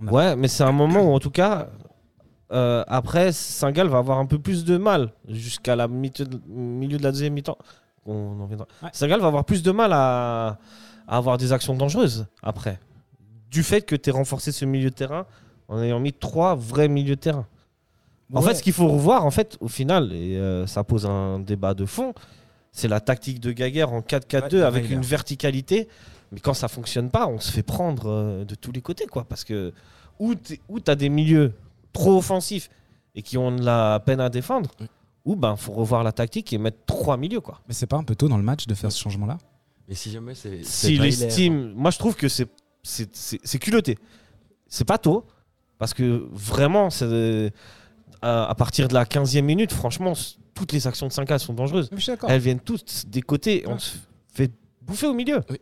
Ouais, 0.00 0.36
mais 0.36 0.48
c'est 0.48 0.62
un 0.64 0.72
moment 0.72 1.02
où, 1.10 1.14
en 1.14 1.18
tout 1.18 1.30
cas, 1.30 1.70
euh, 2.52 2.84
après, 2.86 3.32
Saint-Gall 3.32 3.88
va 3.88 3.98
avoir 3.98 4.18
un 4.18 4.26
peu 4.26 4.38
plus 4.38 4.64
de 4.64 4.76
mal 4.76 5.12
jusqu'à 5.26 5.74
la 5.76 5.88
mi- 5.88 6.12
milieu 6.46 6.98
de 6.98 7.02
la 7.02 7.10
deuxième 7.10 7.32
mi-temps. 7.34 7.58
On 8.08 8.40
en 8.40 8.46
viendra. 8.46 8.66
Ouais. 8.82 8.90
Va 9.08 9.26
avoir 9.26 9.44
plus 9.44 9.62
de 9.62 9.70
mal 9.70 9.92
à, 9.92 10.58
à 11.06 11.16
avoir 11.16 11.38
des 11.38 11.52
actions 11.52 11.74
dangereuses 11.74 12.26
après. 12.42 12.78
Du 13.50 13.62
fait 13.62 13.82
que 13.82 13.94
tu 13.96 14.10
aies 14.10 14.12
renforcé 14.12 14.52
ce 14.52 14.64
milieu 14.64 14.90
de 14.90 14.94
terrain 14.94 15.26
en 15.68 15.80
ayant 15.82 16.00
mis 16.00 16.12
trois 16.12 16.54
vrais 16.54 16.88
milieux 16.88 17.16
de 17.16 17.20
terrain. 17.20 17.46
En 18.32 18.40
Ouais. 18.40 18.48
fait, 18.48 18.54
ce 18.56 18.62
qu'il 18.62 18.72
faut 18.72 18.88
revoir, 18.88 19.24
en 19.24 19.30
fait, 19.30 19.56
au 19.60 19.68
final, 19.68 20.12
et 20.12 20.36
euh, 20.36 20.66
ça 20.66 20.84
pose 20.84 21.06
un 21.06 21.38
débat 21.38 21.72
de 21.74 21.86
fond, 21.86 22.12
c'est 22.72 22.88
la 22.88 23.00
tactique 23.00 23.40
de 23.40 23.52
Gaguerre 23.52 23.92
en 23.92 24.00
4-4-2 24.00 24.56
Ouais, 24.56 24.62
avec 24.62 24.90
une 24.90 25.00
verticalité. 25.02 25.88
Mais 26.32 26.40
quand 26.40 26.52
ça 26.52 26.68
fonctionne 26.68 27.08
pas, 27.10 27.26
on 27.26 27.38
se 27.40 27.50
fait 27.50 27.62
prendre 27.62 28.10
euh, 28.10 28.44
de 28.44 28.54
tous 28.54 28.70
les 28.72 28.82
côtés, 28.82 29.06
quoi. 29.06 29.24
Parce 29.24 29.44
que 29.44 29.72
ou 30.18 30.34
tu 30.34 30.58
as 30.88 30.94
des 30.94 31.08
milieux 31.08 31.54
trop 31.94 32.18
offensifs 32.18 32.68
et 33.14 33.22
qui 33.22 33.38
ont 33.38 33.50
de 33.54 33.64
la 33.64 34.00
peine 34.04 34.20
à 34.20 34.28
défendre, 34.28 34.70
Oui. 34.80 34.86
Ou 35.28 35.36
ben 35.36 35.56
faut 35.56 35.72
revoir 35.72 36.02
la 36.04 36.12
tactique 36.12 36.52
et 36.52 36.58
mettre 36.58 36.78
trois 36.86 37.16
milieux, 37.16 37.40
quoi. 37.40 37.60
Mais 37.68 37.74
c'est 37.74 37.86
pas 37.86 37.96
un 37.98 38.04
peu 38.04 38.14
tôt 38.14 38.28
dans 38.28 38.36
le 38.38 38.42
match 38.42 38.66
de 38.66 38.74
faire 38.74 38.90
ce 38.90 38.98
changement-là? 39.00 39.38
Mais 39.88 39.94
si 39.94 40.10
jamais 40.10 40.34
c'est. 40.34 40.62
S'il 40.64 41.04
estime, 41.04 41.72
moi 41.74 41.90
je 41.90 41.98
trouve 41.98 42.14
que 42.16 42.28
c'est 42.28 42.48
c'est- 42.82 43.58
culotté. 43.58 43.98
C'est 44.68 44.84
pas 44.86 44.98
tôt 44.98 45.26
parce 45.78 45.94
que 45.94 46.26
vraiment, 46.32 46.90
c'est 46.90 47.52
à, 48.22 48.48
à 48.50 48.54
partir 48.54 48.88
de 48.88 48.94
la 48.94 49.04
15e 49.04 49.42
minute, 49.44 49.72
franchement, 49.72 50.12
toutes 50.54 50.72
les 50.72 50.86
actions 50.86 51.06
de 51.06 51.12
5 51.12 51.38
sont 51.38 51.52
dangereuses. 51.54 51.88
Je 51.92 51.98
suis 52.00 52.10
d'accord. 52.12 52.30
Elles 52.30 52.40
viennent 52.40 52.60
toutes 52.60 53.04
des 53.08 53.22
côtés. 53.22 53.64
On 53.66 53.78
se 53.78 53.96
fait 54.32 54.50
bouffer 54.82 55.06
au 55.06 55.14
milieu. 55.14 55.40
Oui. 55.50 55.58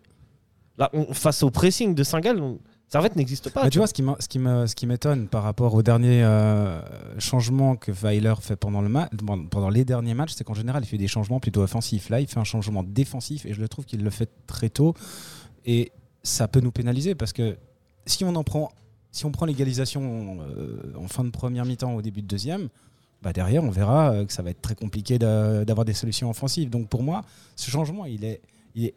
Là, 0.79 0.91
on- 0.93 1.13
face 1.13 1.43
au 1.43 1.51
pressing 1.51 1.95
de 1.95 2.03
Saint-Gall, 2.03 2.41
on- 2.89 2.91
Servette 2.93 3.17
n'existe 3.17 3.51
pas. 3.51 3.65
Bah, 3.65 3.71
tu 3.71 3.79
vois, 3.79 3.87
ce 3.87 3.95
qui, 3.95 4.03
ce 4.03 4.87
m'étonne 4.87 5.29
par 5.29 5.43
rapport 5.43 5.75
au 5.75 5.83
dernier 5.83 6.23
euh, 6.23 6.81
changement 7.19 7.77
que 7.77 7.91
Weiler 7.93 8.35
fait 8.41 8.57
pendant, 8.57 8.81
le 8.81 8.89
ma- 8.89 9.09
pendant 9.51 9.69
les 9.71 9.85
derniers 9.85 10.15
matchs, 10.15 10.33
c'est 10.37 10.45
qu'en 10.45 10.55
général, 10.55 10.83
il 10.85 10.87
fait 10.87 10.99
des 10.99 11.09
changements 11.09 11.41
plutôt 11.41 11.63
offensifs. 11.63 12.09
Là, 12.11 12.21
il 12.21 12.27
fait 12.27 12.39
un 12.39 12.45
changement 12.45 12.83
défensif 12.83 13.45
et 13.47 13.55
je 13.55 13.61
le 13.61 13.69
trouve 13.69 13.85
qu'il 13.85 14.03
le 14.03 14.11
fait 14.11 14.31
très 14.47 14.69
tôt. 14.69 14.95
Et 15.65 15.93
ça 16.23 16.49
peut 16.49 16.61
nous 16.61 16.73
pénaliser 16.73 17.15
parce 17.15 17.33
que 17.33 17.57
si 18.07 18.25
on 18.25 18.35
en 18.37 18.45
prend, 18.45 18.71
si 19.11 19.25
on 19.25 19.33
prend 19.33 19.47
l'égalisation 19.47 20.39
euh, 20.41 20.93
en 20.97 21.09
fin 21.09 21.25
de 21.25 21.31
première 21.31 21.65
mi-temps 21.65 21.95
au 21.95 22.03
début 22.03 22.23
de 22.23 22.27
deuxième, 22.29 22.69
bah 23.23 23.33
derrière, 23.33 23.65
on 23.65 23.71
verra 23.71 24.13
euh, 24.13 24.25
que 24.27 24.33
ça 24.33 24.43
va 24.43 24.51
être 24.51 24.61
très 24.63 24.75
compliqué 24.75 25.19
d'avoir 25.19 25.85
des 25.85 25.95
solutions 25.95 26.31
offensives. 26.31 26.71
Donc 26.71 26.89
pour 26.89 27.03
moi, 27.03 27.23
ce 27.57 27.71
changement, 27.71 28.05
il 28.05 28.25
est, 28.25 28.41
il 28.75 28.85
est, 28.85 28.95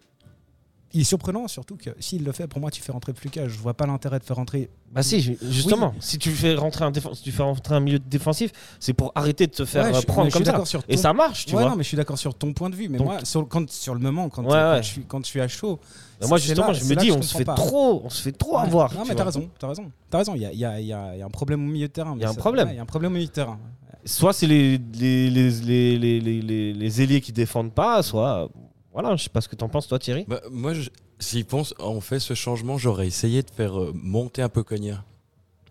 il 0.94 1.02
est 1.02 1.04
surprenant, 1.04 1.48
surtout 1.48 1.76
que 1.78 1.92
s'il 2.00 2.24
le 2.24 2.32
fait, 2.32 2.48
pour 2.48 2.60
moi, 2.60 2.72
tu 2.72 2.82
fais 2.82 2.92
rentrer 2.92 3.14
Fluka. 3.14 3.48
Je 3.48 3.58
vois 3.60 3.74
pas 3.76 3.86
l'intérêt 3.86 4.18
de 4.20 4.24
faire 4.24 4.36
rentrer. 4.38 4.70
Bah 4.92 5.04
si, 5.04 5.22
ju- 5.22 5.38
justement, 5.50 5.94
si 6.00 6.18
tu 6.18 6.32
fais 6.32 6.56
rentrer 6.56 6.84
un 6.86 6.90
défense, 6.92 7.18
si 7.20 7.24
tu 7.26 7.32
fais 7.32 7.44
rentrer 7.44 7.76
un 7.76 7.80
milieu 7.80 8.00
défensif, 8.00 8.52
c'est 8.80 8.94
pour 8.94 9.12
arrêter 9.14 9.46
de 9.46 9.52
te 9.52 9.66
faire 9.66 9.84
Ouais, 9.86 9.96
euh, 9.96 10.02
je- 10.02 10.06
prendre 10.08 10.32
comme 10.32 10.44
ça. 10.66 10.80
Et 10.88 10.98
ça 10.98 11.14
marche, 11.14 11.46
tu 11.46 11.56
ouais, 11.56 11.62
vois. 11.62 11.70
non, 11.72 11.76
mais 11.78 11.84
je 11.84 11.90
suis 11.90 11.98
d'accord 11.98 12.18
sur 12.18 12.34
ton 12.34 12.54
point 12.54 12.70
de 12.72 12.76
vue. 12.76 12.90
Mais 12.90 12.98
Donc- 12.98 13.08
moi, 13.08 13.20
sur, 13.24 13.48
quand, 13.48 13.70
sur 13.70 13.94
le 13.94 14.00
moment, 14.00 14.30
quand, 14.30 14.44
Ouais, 14.44 14.50
quand 14.52 14.78
je 14.82 14.88
suis, 14.88 15.02
quand 15.06 15.20
je 15.24 15.28
suis 15.30 15.42
à 15.42 15.48
chaud. 15.48 15.80
Mais 16.22 16.28
moi 16.28 16.38
justement, 16.38 16.68
là- 16.68 16.74
je 16.74 16.84
me 16.86 16.96
dis, 16.96 17.12
on 17.12 17.22
se 17.22 17.38
fait 17.38 17.46
pas. 17.46 17.54
trop, 17.54 18.02
on 18.04 18.10
se 18.10 18.22
fait 18.22 18.32
trop 18.32 18.58
avoir. 18.58 18.94
Non, 18.94 19.04
tu 19.04 19.10
mais 19.10 19.16
t'as 19.16 19.24
raison, 19.26 19.50
t'as 19.60 19.68
raison. 19.68 19.92
T'as 20.10 20.18
raison, 20.18 20.34
il 20.36 20.42
y 20.42 20.58
y, 20.58 20.66
a, 20.66 20.80
y 20.82 20.86
y 20.88 20.94
un 20.94 21.30
problème 21.30 21.64
au 21.64 21.72
milieu 21.72 21.88
de 21.88 21.94
terrain. 21.94 22.14
Il 22.18 22.22
y 22.22 22.26
a 22.26 22.30
un 22.30 22.34
problème. 22.34 22.68
Il 22.72 22.76
y 22.76 22.80
a 22.80 22.82
un 22.82 22.86
problème 22.86 23.12
au 23.12 23.16
milieu 23.16 23.28
de 23.28 23.32
terrain. 23.32 23.60
Soit 24.06 24.34
c'est 24.34 24.48
les 24.48 24.80
les, 24.98 25.30
les, 25.30 25.98
les, 25.98 26.74
les, 26.74 27.02
ailiers 27.02 27.22
qui 27.22 27.32
défendent 27.34 27.74
pas, 27.74 28.02
soit 28.02 28.50
voilà, 28.94 29.16
je 29.16 29.24
sais 29.24 29.30
pas 29.30 29.42
ce 29.42 29.48
que 29.50 29.56
t'en 29.56 29.70
penses 29.70 29.88
toi 29.88 30.00
Thierry. 30.00 30.26
Bah, 30.28 30.42
moi, 30.52 30.74
s'ils 31.20 31.46
pensent, 31.46 31.74
on 31.80 32.02
fait 32.02 32.20
ce 32.20 32.34
changement, 32.34 32.78
j'aurais 32.78 33.08
essayé 33.08 33.44
de 33.44 33.50
faire 33.52 33.80
euh, 33.80 33.92
monter 33.94 34.42
un 34.42 34.50
peu 34.50 34.64
Cogna. 34.64 35.04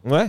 Ouais. 0.04 0.28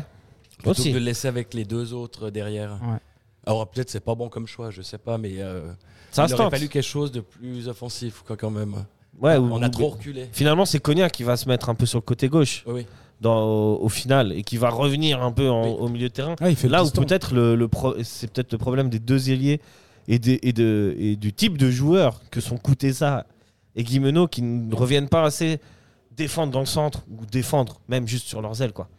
Plutôt 0.58 0.72
Aussi. 0.72 0.90
que 0.90 0.94
de 0.96 1.00
le 1.00 1.06
laisser 1.06 1.28
avec 1.28 1.54
les 1.54 1.64
deux 1.66 1.94
autres 1.94 2.30
derrière. 2.30 2.72
Ouais. 2.84 2.98
Alors 3.46 3.68
peut-être 3.68 3.90
c'est 3.90 4.00
pas 4.02 4.16
bon 4.16 4.28
comme 4.30 4.46
choix, 4.48 4.70
je 4.72 4.82
sais 4.82 4.98
pas, 4.98 5.18
mais 5.18 5.36
euh, 5.38 5.72
Ça 6.12 6.26
il 6.28 6.34
aurait 6.34 6.50
fallu 6.50 6.68
quelque 6.68 6.84
chose 6.84 7.12
de 7.12 7.22
plus 7.22 7.68
offensif 7.68 8.24
quoi, 8.26 8.36
quand 8.36 8.52
même. 8.52 8.76
Ouais, 9.20 9.38
ou- 9.38 9.50
On 9.54 9.62
a 9.62 9.70
trop 9.70 9.90
reculé. 9.90 10.28
Finalement, 10.32 10.66
c'est 10.66 10.80
Cognac 10.80 11.12
qui 11.12 11.24
va 11.24 11.36
se 11.38 11.48
mettre 11.48 11.70
un 11.70 11.76
peu 11.76 11.86
sur 11.86 11.98
le 12.00 12.04
côté 12.04 12.28
gauche 12.30 12.64
Oui, 12.68 12.74
oui. 12.76 12.86
dans, 13.22 13.42
au, 13.44 13.84
au 13.84 13.90
final 13.90 14.32
et 14.34 14.44
qui 14.44 14.58
va 14.58 14.70
revenir 14.70 15.22
un 15.22 15.32
peu 15.32 15.50
en- 15.50 15.64
Oui. 15.66 15.76
au 15.80 15.88
milieu 15.90 16.10
de 16.10 16.14
terrain. 16.14 16.36
Ouais, 16.42 16.52
il 16.52 16.56
fait 16.56 16.68
le 16.68 16.74
Là 16.74 16.84
où 16.84 16.90
peut-être 16.90 17.34
le, 17.34 17.56
le 17.56 17.70
c'est 18.04 18.32
peut-être 18.32 18.52
le 18.52 18.58
problème 18.58 18.90
des 18.90 19.00
deux 19.00 19.30
ailiers 19.30 19.62
et, 20.10 20.20
des- 20.20 20.40
et, 20.44 20.52
de, 20.52 20.94
et 21.00 21.16
du 21.16 21.32
type 21.32 21.58
de 21.58 21.70
joueurs 21.72 22.22
que 22.30 22.42
sont 22.42 22.58
Koutessa 22.58 23.26
et 23.76 23.84
Guimeno 23.84 24.28
qui 24.28 24.42
ne 24.42 24.76
reviennent 24.76 25.08
pas 25.08 25.24
assez 25.24 25.60
défendre 26.18 26.52
dans 26.52 26.60
le 26.60 26.66
centre 26.66 27.06
ou 27.10 27.26
défendre 27.26 27.80
même 27.88 28.06
juste 28.08 28.28
sur 28.28 28.42
leurs 28.42 28.62
ailes 28.62 28.74
quoi. 28.74 28.90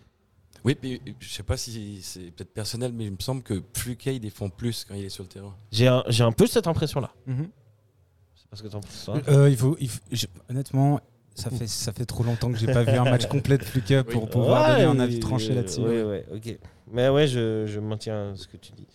Oui, 0.65 0.75
puis 0.75 1.01
je 1.21 1.29
sais 1.29 1.43
pas 1.43 1.57
si 1.57 2.01
c'est 2.03 2.31
peut-être 2.33 2.53
personnel, 2.53 2.93
mais 2.95 3.05
il 3.07 3.13
me 3.13 3.17
semble 3.21 3.43
que 3.43 3.63
Fluket 3.75 4.15
il 4.17 4.21
défend 4.21 4.49
plus 4.51 4.85
quand 4.87 4.95
il 4.95 5.05
est 5.05 5.09
sur 5.09 5.25
le 5.25 5.29
terrain. 5.29 5.55
J'ai 5.73 5.89
un, 5.89 6.03
j'ai 6.09 6.23
un 6.25 6.33
peu 6.33 6.47
cette 6.47 6.67
impression 6.67 7.01
là. 7.01 7.11
C'est 7.27 8.49
parce 8.51 8.63
que 8.63 8.69
t'en 8.69 8.81
penses 8.81 9.05
toi 9.07 9.21
Euh, 9.29 9.49
il 9.51 9.57
faut, 9.57 9.77
il 9.81 9.89
faut- 9.89 10.01
je- 10.13 10.27
honnêtement, 10.51 11.01
ça 11.35 11.49
fait, 11.51 11.67
ça 11.67 11.93
fait 11.93 12.05
trop 12.05 12.23
longtemps 12.25 12.53
que 12.53 12.59
j'ai 12.59 12.67
pas 12.67 12.83
vu 12.85 12.93
un 12.93 13.05
match 13.05 13.27
complet 13.27 13.57
de 13.59 13.65
Fluke 13.65 14.03
pour 14.03 14.29
pouvoir 14.29 14.69
Ouais, 14.69 14.75
donner 14.85 14.85
un 14.85 15.01
avis 15.01 15.17
euh, 15.17 15.21
tranché 15.21 15.55
là-dessus. 15.55 15.81
Ouais, 15.81 16.03
ouais, 16.03 16.27
ok. 16.35 16.59
Mais 16.93 17.09
ouais, 17.09 17.27
je, 17.27 17.65
je 17.67 17.81
maintiens 17.81 18.35
ce 18.37 18.47
que 18.47 18.57
tu 18.59 18.73
dis. 18.73 18.87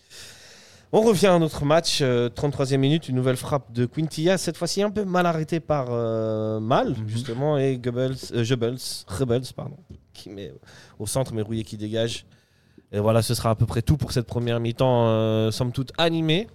On 0.92 1.00
revient 1.02 1.26
à 1.26 1.34
un 1.34 1.42
autre 1.42 1.64
match, 1.64 1.98
euh, 2.00 2.28
33e 2.28 2.78
minute, 2.80 3.08
une 3.08 3.16
nouvelle 3.16 3.36
frappe 3.36 3.72
de 3.72 3.86
Quintilla, 3.86 4.38
cette 4.38 4.56
fois-ci 4.56 4.82
un 4.82 4.90
peu 4.90 5.04
mal 5.04 5.26
arrêtée 5.26 5.60
par 5.60 5.88
euh, 5.90 6.60
Mal, 6.60 6.90
Mhm. 6.90 7.08
justement, 7.08 7.58
et 7.58 7.76
Goebbels, 7.76 8.14
euh, 8.32 8.44
Goebbels, 8.44 8.78
Rebels, 9.08 9.42
pardon, 9.54 9.76
qui 10.14 10.30
met 10.30 10.52
au 10.98 11.06
centre, 11.06 11.34
mais 11.34 11.42
Rouillet 11.42 11.64
qui 11.64 11.76
dégage. 11.76 12.24
Et 12.92 13.00
voilà, 13.00 13.20
ce 13.20 13.34
sera 13.34 13.50
à 13.50 13.54
peu 13.56 13.66
près 13.66 13.82
tout 13.82 13.96
pour 13.96 14.12
cette 14.12 14.26
première 14.26 14.60
mi-temps, 14.60 15.08
euh, 15.08 15.50
somme 15.50 15.72
toute 15.72 15.92
animée. 15.98 16.46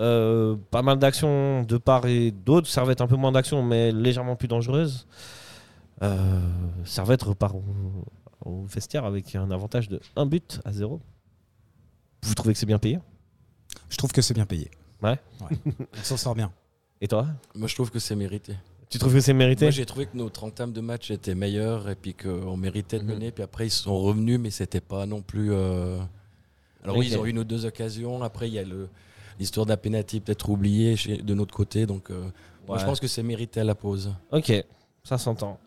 Euh, 0.00 0.56
pas 0.70 0.82
mal 0.82 0.98
d'actions 0.98 1.62
de 1.64 1.76
part 1.78 2.06
et 2.06 2.30
d'autre. 2.30 2.66
Servette 2.68 3.00
un 3.00 3.06
peu 3.06 3.16
moins 3.16 3.32
d'action, 3.32 3.62
mais 3.62 3.90
légèrement 3.90 4.36
plus 4.36 4.48
dangereuse. 4.48 5.06
Euh, 6.02 6.40
Servette 6.84 7.22
repart 7.22 7.54
au, 7.54 7.62
au 8.50 8.64
vestiaire 8.64 9.04
avec 9.06 9.34
un 9.34 9.50
avantage 9.50 9.88
de 9.88 10.00
1 10.16 10.26
but 10.26 10.60
à 10.64 10.72
0. 10.72 11.00
Vous 12.22 12.34
trouvez 12.34 12.52
que 12.52 12.58
c'est 12.58 12.66
bien 12.66 12.78
payé? 12.78 12.98
Je 13.88 13.96
trouve 13.96 14.12
que 14.12 14.22
c'est 14.22 14.34
bien 14.34 14.46
payé. 14.46 14.70
Ouais. 15.02 15.18
On 15.40 16.02
s'en 16.02 16.16
sort 16.16 16.34
bien. 16.34 16.52
Et 17.00 17.08
toi? 17.08 17.26
Moi 17.54 17.68
je 17.68 17.74
trouve 17.74 17.90
que 17.90 17.98
c'est 17.98 18.14
mérité. 18.16 18.54
Tu 18.88 18.98
trouves 18.98 19.14
que 19.14 19.20
c'est 19.20 19.32
mérité? 19.32 19.64
Moi 19.64 19.70
j'ai 19.72 19.86
trouvé 19.86 20.06
que 20.06 20.16
notre 20.16 20.44
entame 20.44 20.72
de 20.72 20.80
match 20.80 21.10
était 21.10 21.34
meilleure 21.34 21.88
et 21.88 21.94
puis 21.96 22.14
qu'on 22.14 22.56
méritait 22.56 22.98
de 22.98 23.04
Mhm. 23.04 23.10
mener. 23.14 23.30
Puis 23.32 23.42
après 23.42 23.66
ils 23.66 23.70
sont 23.70 23.98
revenus, 23.98 24.38
mais 24.38 24.50
c'était 24.50 24.80
pas 24.80 25.06
non 25.06 25.22
plus. 25.22 25.52
euh, 25.52 25.98
Alors 26.84 26.96
oui, 26.96 27.08
ils 27.10 27.18
ont 27.18 27.24
eu 27.24 27.30
une 27.30 27.38
ou 27.38 27.44
deux 27.44 27.64
occasions. 27.66 28.22
Après 28.22 28.48
il 28.48 28.54
y 28.54 28.58
a 28.58 28.64
l'histoire 29.38 29.66
d'un 29.66 29.76
penalty 29.76 30.20
peut-être 30.20 30.48
oublié 30.50 30.94
chez- 30.96 31.18
de 31.18 31.34
notre 31.34 31.54
côté. 31.54 31.86
Donc 31.86 32.10
euh, 32.10 32.20
moi 32.68 32.76
je 32.76 32.82
Ouais. 32.82 32.88
pense 32.88 33.00
que 33.00 33.08
c'est 33.08 33.22
mérité 33.22 33.60
à 33.60 33.64
la 33.64 33.74
pause. 33.74 34.12
Ok, 34.30 34.52
ça 35.04 35.18
s'entend. 35.18 35.58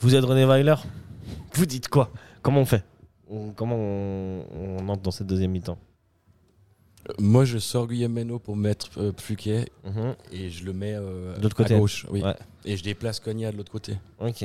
Vous 0.00 0.14
êtes 0.14 0.24
René 0.24 0.44
Weiler? 0.44 0.74
Vous 1.54 1.66
dites 1.66 1.88
quoi? 1.88 2.10
Comment 2.42 2.60
on 2.60 2.66
fait? 2.66 2.84
On- 3.30 3.50
Comment 3.52 3.76
on, 3.76 4.44
on 4.54 4.88
entre 4.88 5.02
dans 5.02 5.10
cette 5.10 5.26
deuxième 5.26 5.52
mi-temps? 5.52 5.78
Moi 7.18 7.44
je 7.44 7.58
sors 7.58 7.86
Guillemeno 7.86 8.38
pour 8.38 8.56
mettre 8.56 8.88
euh, 8.98 9.12
Pfuquet 9.12 9.66
Mhm. 9.84 10.14
et 10.32 10.50
je 10.50 10.64
le 10.64 10.72
mets 10.72 10.94
euh, 10.94 11.36
De 11.36 11.42
l'autre 11.42 11.62
à 11.64 11.68
gauche. 11.78 12.06
Oui. 12.10 12.22
Ouais. 12.22 12.34
Et 12.64 12.76
je 12.76 12.82
déplace 12.82 13.20
Cogna 13.20 13.52
de 13.52 13.56
l'autre 13.56 13.72
côté. 13.72 13.96
Ok. 14.20 14.44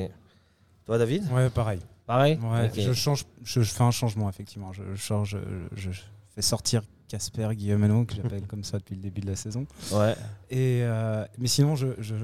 Toi, 0.86 0.98
David? 0.98 1.24
Ouais, 1.32 1.50
pareil. 1.50 1.80
Pareil? 2.06 2.40
Ouais, 2.42 2.66
Ok. 2.66 2.74
je, 2.80 2.94
change, 2.94 3.26
je, 3.44 3.62
je 3.62 3.72
fais 3.72 3.84
un 3.84 3.92
changement, 3.92 4.28
effectivement. 4.30 4.74
Je, 4.74 4.82
change, 4.96 5.38
je, 5.76 5.92
je 5.92 6.00
fais 6.36 6.42
sortir 6.42 6.82
Casper 7.08 7.50
Guillemeno, 7.54 8.06
que 8.06 8.16
j'appelle 8.16 8.46
comme 8.48 8.64
ça 8.64 8.78
depuis 8.80 8.96
le 8.96 9.02
début 9.02 9.22
de 9.22 9.28
la 9.28 9.36
saison. 9.36 9.66
Ouais. 9.94 10.16
Et, 10.50 10.82
euh, 10.84 11.24
mais 11.38 11.48
sinon, 11.48 11.76
je, 11.76 11.88
je, 12.00 12.16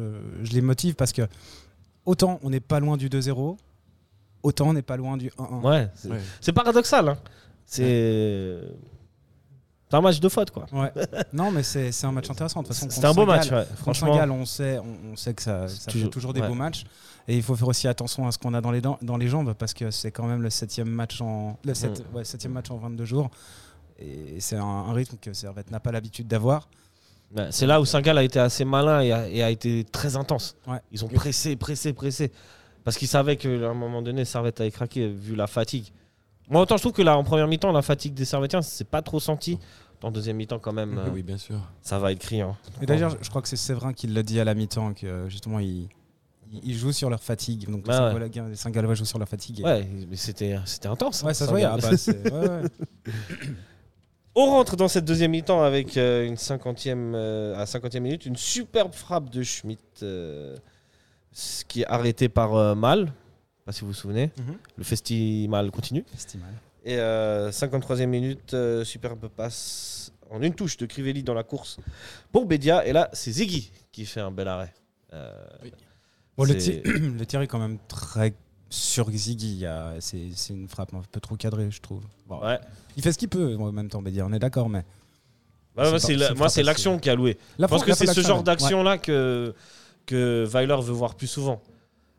je 0.43 0.51
les 0.51 0.61
motive 0.61 0.95
parce 0.95 1.13
que 1.13 1.21
autant 2.05 2.39
on 2.43 2.49
n'est 2.49 2.59
pas 2.59 2.79
loin 2.79 2.97
du 2.97 3.07
2-0, 3.09 3.57
autant 4.43 4.69
on 4.69 4.73
n'est 4.73 4.81
pas 4.81 4.97
loin 4.97 5.15
du 5.17 5.29
1-1. 5.37 5.61
Ouais. 5.63 5.87
C'est 5.95 6.09
Ouais. 6.09 6.19
c'est 6.41 6.51
paradoxal. 6.53 7.07
Hein. 7.09 7.17
C'est. 7.65 8.61
C'est 9.89 9.95
un 9.97 10.01
match 10.01 10.19
de 10.19 10.29
faute, 10.29 10.51
quoi. 10.51 10.65
Ouais. 10.71 10.91
non, 11.33 11.51
mais 11.51 11.61
c'est 11.63 11.91
un 12.03 12.11
match 12.11 12.29
intéressant. 12.29 12.61
De 12.63 12.67
toute 12.67 12.75
façon, 12.75 12.89
C'était 12.89 13.05
un 13.05 13.13
beau 13.13 13.25
match, 13.25 13.51
ouais. 13.51 13.65
franchement. 13.77 14.13
Saint-Gall, 14.13 14.31
on 14.31 14.45
sait, 14.45 14.79
on, 14.79 15.11
on 15.13 15.15
sait 15.15 15.33
que 15.33 15.41
ça, 15.43 15.67
ça 15.67 15.91
toujours- 15.91 16.05
fait 16.07 16.09
toujours 16.11 16.33
des 16.33 16.41
ouais. 16.41 16.47
beaux 16.47 16.55
matchs. 16.55 16.83
Et 17.27 17.35
il 17.37 17.43
faut 17.43 17.55
faire 17.55 17.67
aussi 17.67 17.87
attention 17.87 18.27
à 18.27 18.31
ce 18.31 18.37
qu'on 18.37 18.53
a 18.53 18.61
dans 18.61 18.71
les, 18.71 18.81
dans 18.81 19.17
les 19.17 19.27
jambes 19.27 19.53
parce 19.53 19.73
que 19.73 19.91
c'est 19.91 20.11
quand 20.11 20.25
même 20.27 20.41
le 20.41 20.49
septième 20.49 20.89
match 20.89 21.21
en, 21.21 21.57
le 21.63 21.73
sept- 21.73 22.03
Mm. 22.11 22.15
ouais, 22.15 22.23
septième 22.25 22.53
match 22.53 22.69
en 22.71 22.77
22 22.77 23.05
jours. 23.05 23.29
Et 23.99 24.39
c'est 24.39 24.57
un, 24.57 24.63
un 24.63 24.93
rythme 24.93 25.17
que 25.21 25.33
Servette 25.33 25.71
n'a 25.71 25.79
pas 25.79 25.91
l'habitude 25.91 26.27
d'avoir. 26.27 26.67
Ouais, 27.35 27.47
C'est 27.51 27.65
là 27.65 27.79
où 27.81 27.85
Saint-Gall 27.85 28.17
a 28.17 28.23
été 28.23 28.39
assez 28.39 28.65
malin 28.65 29.01
et 29.01 29.11
a, 29.11 29.27
et 29.29 29.41
a 29.43 29.49
été 29.49 29.83
très 29.91 30.15
intense. 30.15 30.55
Ils 30.91 31.03
ont 31.05 31.07
pressé, 31.07 31.55
pressé, 31.55 31.93
pressé. 31.93 32.31
Parce 32.83 32.97
qu'ils 32.97 33.07
savaient 33.07 33.37
qu'à 33.37 33.49
un 33.49 33.73
moment 33.73 34.01
donné, 34.01 34.25
Servette 34.25 34.61
allait 34.61 34.69
craquer 34.71 35.07
vu 35.07 35.35
la 35.35 35.47
fatigue. 35.47 35.91
Moi, 36.49 36.61
autant 36.61 36.77
je 36.77 36.83
trouve 36.83 36.93
que 36.93 37.01
là, 37.01 37.17
en 37.17 37.23
première 37.23 37.47
mi-temps, 37.47 37.71
la 37.71 37.81
fatigue 37.81 38.13
des 38.13 38.25
Servettiens, 38.25 38.61
c'est 38.61 38.87
pas 38.87 39.01
trop 39.01 39.19
senti. 39.19 39.57
En 40.03 40.11
deuxième 40.11 40.37
mi-temps, 40.37 40.59
quand 40.59 40.73
même, 40.73 40.97
euh, 40.99 41.09
Oui, 41.11 41.23
bien 41.23 41.37
sûr. 41.37 41.55
ça 41.81 41.97
va 41.97 42.11
être 42.11 42.19
criant. 42.19 42.55
Et 42.81 42.85
d'ailleurs, 42.85 43.17
je 43.21 43.29
crois 43.29 43.41
que 43.41 43.47
c'est 43.47 43.55
Séverin 43.55 43.93
qui 43.93 44.05
l'a 44.07 44.21
dit 44.23 44.39
à 44.39 44.43
la 44.43 44.53
mi-temps 44.53 44.93
que 44.93 45.07
euh, 45.07 45.29
justement 45.29 45.57
ils, 45.59 45.87
ils 46.63 46.75
jouent 46.75 46.91
sur 46.91 47.09
leur 47.09 47.21
fatigue. 47.23 47.67
Donc 47.69 47.87
les 47.87 47.93
Ah 47.93 48.13
ouais. 48.13 48.55
Saint-Gallois- 48.55 48.91
les 48.91 48.95
jouent 48.97 49.05
sur 49.05 49.17
leur 49.17 49.27
fatigue. 49.27 49.63
Ouais, 49.63 49.87
mais 50.09 50.15
c'était 50.17 50.59
c'était 50.65 50.87
intense. 50.89 51.23
Ouais, 51.23 51.31
hein, 51.31 51.33
ça 51.33 51.45
se 51.45 51.49
voyait. 51.49 51.65
Ah 51.65 51.77
bah, 51.81 51.97
c'est- 51.97 52.31
ouais, 52.31 52.47
ouais. 52.49 52.61
On 54.35 54.47
rentre 54.47 54.75
dans 54.75 54.89
cette 54.89 55.05
deuxième 55.05 55.31
mi-temps 55.31 55.63
avec 55.63 55.95
euh, 55.95 56.27
une 56.27 56.35
50e, 56.35 57.13
euh, 57.15 57.55
à 57.57 57.63
50e 57.63 58.01
minute, 58.01 58.25
une 58.25 58.35
superbe 58.35 58.93
frappe 58.93 59.29
de 59.29 59.41
Schmitt 59.43 59.79
euh, 60.03 60.57
ce 61.31 61.63
qui 61.63 61.81
est 61.81 61.87
arrêté 61.87 62.27
par 62.27 62.53
euh, 62.55 62.75
Mal. 62.75 63.11
Je 63.67 63.71
sais 63.71 63.73
Pas 63.73 63.77
si 63.77 63.81
vous 63.81 63.87
vous 63.87 63.93
souvenez. 63.93 64.31
Mhm. 64.37 64.57
Le 64.77 64.83
festival 64.83 65.71
continue. 65.71 66.03
Festival. 66.11 66.49
Et 66.83 66.97
euh, 66.99 67.49
53e 67.51 68.05
minute, 68.05 68.53
euh, 68.53 68.83
superbe 68.83 69.27
passe 69.27 70.11
en 70.29 70.41
une 70.43 70.53
touche 70.53 70.77
de 70.77 70.85
Crivelli 70.85 71.23
dans 71.23 71.33
la 71.33 71.43
course 71.43 71.77
pour 72.31 72.45
Bédia. 72.45 72.85
Et 72.85 72.93
là, 72.93 73.09
c'est 73.13 73.31
Ziggy 73.31 73.71
qui 73.91 74.05
fait 74.05 74.19
un 74.21 74.31
bel 74.31 74.47
arrêt. 74.47 74.73
Euh, 75.13 75.31
Bon, 76.37 76.43
le, 76.43 76.57
tir, 76.57 76.81
le 76.85 77.25
tir 77.25 77.41
est 77.41 77.47
quand 77.47 77.59
même 77.59 77.77
très 77.87 78.33
sur 78.69 79.09
Ziggy. 79.09 79.65
C'est 79.99 80.19
une 80.49 80.67
frappe 80.67 80.93
un 80.93 81.01
peu 81.11 81.19
trop 81.21 81.35
cadrée, 81.37 81.71
je 81.71 81.79
trouve. 81.81 82.03
Bon, 82.27 82.41
ouais. 82.45 82.59
Il 82.97 83.01
fait 83.01 83.13
ce 83.13 83.17
qu'il 83.17 83.29
peut 83.29 83.55
en 83.57 83.71
même 83.71 83.89
temps, 83.89 84.01
Bédia, 84.01 84.25
on 84.27 84.33
est 84.33 84.39
d'accord. 84.39 84.67
Mais 84.69 84.83
moi, 85.75 85.97
c'est 85.97 86.15
la- 86.15 86.27
c'est 86.27 86.33
moi, 86.35 86.49
c'est 86.49 86.61
frappe 86.61 86.65
l'action 86.67 86.99
qui 86.99 87.09
a 87.09 87.15
loué. 87.15 87.37
La 87.57 87.65
Je 87.67 87.69
pense 87.71 87.83
que 87.85 87.93
c'est 87.95 88.05
ce 88.05 88.21
genre 88.21 88.39
ouais. 88.39 88.43
d'action-là 88.43 88.97
que, 88.99 89.55
que 90.05 90.45
Weiler 90.45 90.75
veut 90.81 90.93
voir 90.93 91.15
plus 91.15 91.27
souvent. 91.27 91.61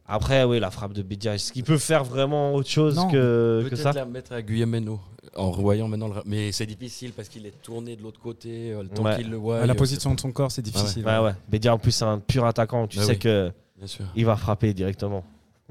Après, 0.08 0.44
oui, 0.44 0.60
la 0.60 0.70
frappe 0.70 0.92
de 0.92 1.02
Bédia, 1.02 1.34
est-ce 1.34 1.52
qu'il 1.52 1.64
peut 1.64 1.78
faire 1.78 2.04
vraiment 2.04 2.54
autre 2.54 2.68
chose 2.68 2.94
Non. 2.96 3.08
que, 3.08 3.62
que 3.64 3.68
Peut-être 3.70 3.82
ça 3.82 3.92
la 3.92 4.04
mettre 4.04 4.32
à 4.32 4.42
Guillemeno 4.42 5.00
en 5.34 5.50
revoyant 5.50 5.88
maintenant 5.88 6.08
le. 6.08 6.14
Mais 6.24 6.52
c'est 6.52 6.64
difficile 6.66 7.12
parce 7.12 7.28
qu'il 7.28 7.44
est 7.44 7.60
tourné 7.62 7.96
de 7.96 8.02
l'autre 8.02 8.20
côté, 8.20 8.72
euh, 8.72 8.82
le 8.84 8.88
temps 8.88 9.02
Ouais. 9.02 9.16
qu'il 9.16 9.28
le 9.30 9.36
voit. 9.36 9.60
Ouais, 9.60 9.66
la 9.66 9.72
euh, 9.72 9.76
position 9.76 10.14
de 10.14 10.20
son 10.20 10.30
corps, 10.32 10.50
c'est 10.52 10.62
difficile. 10.62 11.04
Ouais, 11.04 11.18
ouais. 11.18 11.32
Bédia, 11.48 11.74
en 11.74 11.78
plus, 11.78 11.90
c'est 11.90 12.04
un 12.04 12.18
pur 12.20 12.44
attaquant. 12.46 12.86
Tu 12.86 12.98
Ouais, 12.98 13.04
sais 13.04 13.12
oui. 13.12 13.18
que 13.18 13.48
pas- 13.48 13.54
Bien 13.78 13.86
sûr. 13.88 14.04
il 14.14 14.24
va 14.24 14.36
frapper 14.36 14.72
directement. 14.72 15.24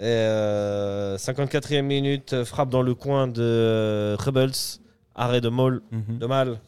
Et 0.00 0.04
euh, 0.04 1.16
54e 1.16 1.82
minute, 1.82 2.44
frappe 2.44 2.68
dans 2.70 2.82
le 2.82 2.94
coin 2.94 3.26
de 3.28 3.40
euh, 3.42 4.16
Rebels, 4.18 4.50
arrêt 5.14 5.40
de 5.40 5.48
Moll, 5.48 5.80
Mhm. 5.92 6.18
de 6.18 6.26
Mal. 6.26 6.60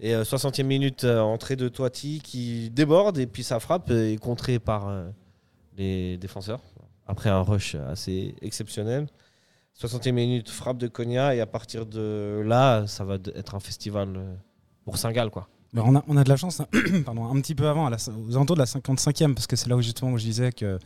Et 0.00 0.14
euh, 0.14 0.24
60e 0.24 0.66
minute, 0.66 1.04
euh, 1.04 1.20
entrée 1.20 1.56
de 1.56 1.68
Toiti 1.68 2.20
qui 2.24 2.70
déborde 2.70 3.18
et 3.18 3.26
puis 3.26 3.42
sa 3.42 3.60
frappe 3.60 3.90
est 3.90 4.18
contrée 4.20 4.58
par 4.58 4.88
euh, 4.88 5.04
les 5.76 6.16
défenseurs. 6.16 6.60
Après 7.06 7.30
un 7.30 7.42
rush 7.42 7.74
assez 7.74 8.34
exceptionnel. 8.40 9.08
60e 9.80 10.12
minute, 10.12 10.48
frappe 10.50 10.78
de 10.78 10.88
Konya 10.88 11.34
et 11.34 11.40
à 11.40 11.46
partir 11.46 11.86
de 11.86 12.42
là, 12.44 12.86
ça 12.86 13.04
va 13.04 13.16
être 13.34 13.54
un 13.54 13.60
festival 13.60 14.14
euh, 14.16 14.34
pour 14.84 14.98
Saint-Gall. 14.98 15.30
Quoi. 15.30 15.48
On, 15.74 15.96
a, 15.96 16.04
on 16.06 16.16
a 16.16 16.24
de 16.24 16.28
la 16.28 16.36
chance, 16.36 16.60
hein. 16.60 16.66
pardon, 17.04 17.24
un 17.24 17.40
petit 17.40 17.54
peu 17.54 17.66
avant, 17.66 17.86
à 17.86 17.96
aux 17.96 18.36
alentours 18.36 18.56
de 18.56 18.60
la 18.60 18.66
55e, 18.66 19.34
parce 19.34 19.46
que 19.46 19.56
c'est 19.56 19.68
là 19.68 19.76
où 19.76 19.82
justement 19.82 20.16
je 20.16 20.24
disais 20.24 20.52
que 20.52 20.78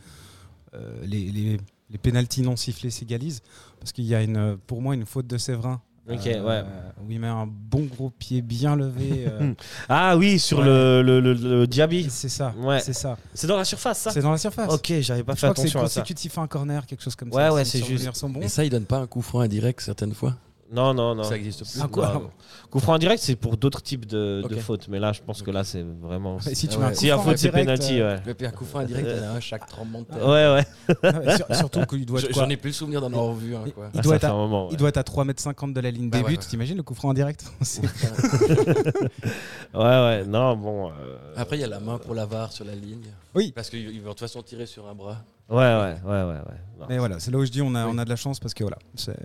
euh, 0.73 1.01
les, 1.03 1.31
les, 1.31 1.57
les 1.89 1.97
pénalties 1.97 2.41
non 2.41 2.55
sifflés 2.55 2.91
s'égalisent, 2.91 3.41
parce 3.79 3.91
qu'il 3.91 4.05
y 4.05 4.15
a 4.15 4.21
une, 4.21 4.57
pour 4.65 4.81
moi 4.81 4.93
une 4.93 5.05
faute 5.05 5.27
de 5.27 5.37
Séverin. 5.37 5.81
Ok, 6.09 6.27
euh, 6.27 6.43
ouais. 6.43 6.63
Où 7.03 7.11
il 7.11 7.19
met 7.19 7.27
un 7.27 7.47
bon 7.47 7.81
gros 7.85 8.09
pied 8.11 8.41
bien 8.41 8.75
levé. 8.75 9.25
euh, 9.27 9.53
Ah 9.89 10.15
oui, 10.17 10.37
sur 10.39 10.59
Ouais. 10.59 10.65
le, 10.65 11.01
le, 11.01 11.19
le- 11.19 11.33
le 11.33 11.67
Diaby. 11.67 12.07
c'est 12.09 12.29
ça. 12.29 12.53
Ouais. 12.57 12.79
C'est 12.79 12.93
ça. 12.93 13.17
C'est 13.33 13.47
dans 13.47 13.57
la 13.57 13.65
surface, 13.65 13.99
ça 13.99 14.11
C'est 14.11 14.21
dans 14.21 14.31
la 14.31 14.37
surface. 14.37 14.71
Ok, 14.71 14.93
j'avais 15.01 15.23
pas 15.23 15.33
Je 15.33 15.39
fait 15.39 15.47
crois 15.47 15.53
que 15.55 15.61
c'est 15.61 15.67
attention 15.67 15.79
à 15.81 15.87
ça. 15.89 16.01
consécutif 16.01 16.37
à 16.37 16.41
un 16.41 16.47
corner, 16.47 16.85
quelque 16.85 17.01
chose 17.03 17.15
comme 17.15 17.29
Ouais, 17.29 17.41
ça. 17.47 17.53
ouais, 17.53 17.65
si 17.65 17.71
c'est 17.71 17.77
mes 17.79 17.83
juste. 17.85 17.97
souvenirs 17.97 18.15
sont 18.15 18.29
bons. 18.29 18.41
Et 18.41 18.47
ça, 18.47 18.63
il 18.63 18.69
donne 18.69 18.85
pas 18.85 18.97
un 18.99 19.07
coup 19.07 19.21
franc 19.21 19.39
indirect 19.41 19.81
certaines 19.81 20.13
fois 20.13 20.35
Non, 20.71 20.93
non, 20.95 21.13
non. 21.13 21.23
Ça 21.23 21.35
existe 21.37 21.59
plus. 21.63 21.79
Ah, 21.81 21.87
quoi 21.87 22.11
Non. 22.13 22.31
Coup 22.71 22.79
franc 22.79 22.95
en 22.95 22.97
direct, 22.97 23.21
c'est 23.21 23.35
pour 23.35 23.55
d'autres 23.55 23.81
types 23.83 24.05
de, 24.07 24.41
de 24.49 24.55
Ok. 24.55 24.59
fautes. 24.61 24.87
Mais 24.87 24.99
là, 24.99 25.13
je 25.13 25.21
pense 25.21 25.43
que 25.43 25.51
là, 25.51 25.63
c'est 25.63 25.83
vraiment. 25.83 26.39
Et 26.49 26.55
si 26.55 26.67
tu 26.67 26.75
Ouais. 26.77 26.81
mets 26.81 26.85
un 26.87 26.89
coup 26.89 26.95
Si 26.95 27.11
un 27.11 27.15
franc 27.17 27.23
faute, 27.25 27.37
c'est 27.37 27.49
direct, 27.49 27.65
penalty, 27.67 28.01
euh, 28.01 28.15
ouais. 28.17 28.21
Et 28.31 28.33
puis 28.33 28.47
un 28.47 28.51
coup 28.51 28.65
franc 28.65 28.79
indirect, 28.79 29.07
il 29.11 29.15
y 29.15 29.19
en 29.19 29.23
a 29.29 29.31
un 29.35 29.39
chaque 29.39 29.67
tremblement 29.67 29.99
de 30.01 30.05
terre. 30.05 30.27
Ouais, 30.27 30.65
ouais. 31.03 31.11
ouais, 31.27 31.35
sur- 31.37 31.55
surtout 31.55 31.85
qu'il 31.85 32.05
doit 32.05 32.19
Je- 32.19 32.25
être 32.25 32.33
quoi 32.33 32.43
J'en 32.43 32.49
ai 32.49 32.57
plus 32.57 32.69
le 32.69 32.73
souvenir 32.73 32.99
d'en 32.99 33.07
avoir 33.07 33.33
vu 33.33 33.55
un. 33.55 33.59
Quoi. 33.69 33.89
Il 33.93 33.99
Ah, 33.99 34.01
doit 34.01 34.09
ça 34.11 34.15
être 34.15 34.21
fait 34.21 34.27
à- 34.27 34.33
moment. 34.33 34.67
Il 34.69 34.71
ouais. 34.71 34.77
doit 34.77 34.89
être 34.89 34.97
à 34.97 35.03
3m50 35.03 35.73
de 35.73 35.79
la 35.81 35.91
ligne 35.91 36.09
Bah 36.09 36.17
des 36.17 36.23
ouais, 36.23 36.29
buts. 36.31 36.37
ouais. 36.37 36.43
T'imagines 36.49 36.77
le 36.77 36.83
coup 36.83 36.95
franc 36.95 37.09
en 37.09 37.13
direct 37.13 37.45
C'est- 37.61 37.81
Ouais, 39.73 39.79
ouais. 39.83 40.25
Non, 40.25 40.55
bon. 40.57 40.89
euh, 40.89 41.17
Après, 41.35 41.57
il 41.57 41.61
y 41.61 41.63
a 41.63 41.67
la 41.67 41.79
main 41.79 41.97
pour 41.97 42.15
la 42.15 42.25
VAR 42.25 42.51
sur 42.51 42.65
la 42.65 42.75
ligne. 42.75 43.05
Oui. 43.33 43.51
Parce 43.55 43.69
qu'il 43.69 43.85
va 43.85 43.91
de 44.05 44.07
toute 44.09 44.19
façon 44.19 44.41
tirer 44.41 44.65
sur 44.65 44.87
un 44.87 44.95
bras. 44.95 45.17
Ouais, 45.49 45.57
ouais, 45.57 45.95
ouais, 46.05 46.23
ouais. 46.23 46.23
ouais. 46.23 46.59
Non. 46.79 46.85
Mais 46.89 46.97
voilà, 46.97 47.19
c'est 47.19 47.29
là 47.31 47.37
où 47.37 47.45
je 47.45 47.51
dis 47.51 47.61
on 47.61 47.75
a, 47.75 47.85
Oui. 47.85 47.91
on 47.93 47.97
a 47.99 48.05
de 48.05 48.09
la 48.09 48.15
chance 48.15 48.39
parce 48.39 48.53
que 48.53 48.63
voilà, 48.63 48.77
c'est- 48.95 49.15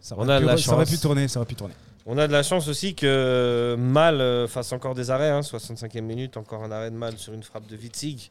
ça 0.00 0.14
On 0.18 0.22
aurait, 0.24 0.34
a 0.34 0.38
pu, 0.38 0.44
de 0.44 0.50
la 0.50 0.56
ça 0.56 0.72
aurait 0.74 0.84
chance. 0.86 0.94
pu 0.94 1.00
tourner, 1.00 1.28
ça 1.28 1.40
aurait 1.40 1.46
pu 1.48 1.54
tourner. 1.54 1.74
On 2.06 2.16
a 2.18 2.26
de 2.26 2.32
la 2.32 2.42
chance 2.42 2.68
aussi 2.68 2.94
que 2.94 3.76
Mal 3.78 4.20
euh, 4.20 4.48
fasse 4.48 4.72
encore 4.72 4.94
des 4.94 5.10
arrêts. 5.10 5.28
Hein, 5.30 5.40
65e 5.40 6.00
minute, 6.00 6.36
encore 6.36 6.62
un 6.64 6.70
arrêt 6.70 6.90
de 6.90 6.96
Mal 6.96 7.18
sur 7.18 7.32
une 7.34 7.42
frappe 7.42 7.66
de 7.68 7.76
Witzig. 7.76 8.30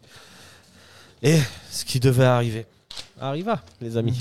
Et 1.23 1.37
ce 1.69 1.85
qui 1.85 1.99
devait 1.99 2.25
arriver 2.25 2.65
arriva, 3.19 3.61
les 3.81 3.97
amis. 3.97 4.17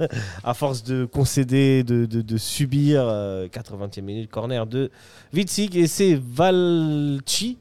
à 0.44 0.52
force 0.52 0.82
de 0.82 1.04
concéder, 1.06 1.82
de, 1.84 2.04
de- 2.06 2.20
de 2.22 2.36
subir, 2.36 3.02
euh, 3.06 3.48
80e 3.48 4.02
minute, 4.02 4.30
corner 4.30 4.66
de 4.66 4.90
Witzig. 5.32 5.76
Et 5.76 5.86
c'est 5.86 6.14
Valchi 6.14 7.56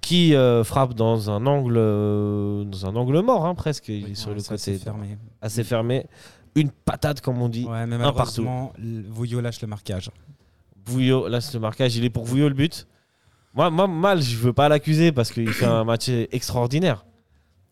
qui 0.00 0.34
euh, 0.34 0.62
frappe 0.64 0.94
dans 0.94 1.30
un 1.30 1.46
angle, 1.46 1.76
euh, 1.76 2.64
dans 2.64 2.86
un 2.86 2.94
angle 2.96 3.20
mort, 3.20 3.44
hein, 3.46 3.54
presque. 3.54 3.88
Il 3.88 4.10
est 4.12 4.14
sur 4.14 4.30
Ouais, 4.30 4.36
le 4.36 4.42
côté 4.42 4.78
fermé. 4.78 5.18
assez 5.42 5.64
fermé. 5.64 6.06
Une 6.60 6.70
patate, 6.70 7.20
comme 7.20 7.40
on 7.40 7.48
dit. 7.48 7.64
Ouais, 7.64 7.86
mais 7.86 7.96
Un 7.96 8.12
partout. 8.12 8.46
Vouillot 9.08 9.40
lâche 9.40 9.60
le 9.60 9.68
marquage. 9.68 10.10
Vouillot, 10.86 11.28
c'est 11.40 11.54
le 11.54 11.60
marquage, 11.60 11.96
il 11.96 12.04
est 12.04 12.10
pour 12.10 12.24
Vouillot 12.24 12.48
le 12.48 12.54
but. 12.54 12.86
Moi, 13.54 13.70
moi 13.70 13.86
mal, 13.86 14.22
je 14.22 14.36
veux 14.36 14.52
pas 14.52 14.68
l'accuser 14.68 15.12
parce 15.12 15.30
qu'il 15.30 15.52
fait 15.52 15.66
un 15.66 15.84
match 15.84 16.08
extraordinaire. 16.08 17.04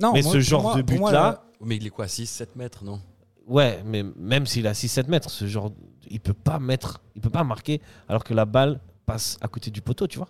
Non, 0.01 0.13
Mais 0.13 0.23
moi- 0.23 0.33
ce 0.33 0.41
genre 0.41 0.63
moi- 0.63 0.77
de 0.77 0.83
but-là- 0.83 1.43
Mais 1.63 1.77
il 1.77 1.87
est 1.87 1.91
quoi 1.91 2.07
6-7 2.07 2.55
mètres, 2.57 2.85
non? 2.85 3.01
Ouais, 3.47 3.83
mais 3.85 4.03
même 4.17 4.45
s'il 4.47 4.67
a 4.67 4.75
6-7 4.75 5.09
mètres, 5.09 5.31
ce 5.31 5.47
genre, 5.47 5.71
il 6.09 6.21
peut 6.21 6.35
pas 6.35 6.59
mettre, 6.59 7.01
il 7.15 7.23
peut 7.23 7.31
pas 7.31 7.45
marquer 7.45 7.81
alors 8.09 8.25
que 8.25 8.35
la 8.35 8.45
balle 8.45 8.81
passe 9.07 9.39
à 9.41 9.49
côté 9.49 9.71
du 9.71 9.81
poteau, 9.81 10.07
tu 10.07 10.19
vois. 10.19 10.29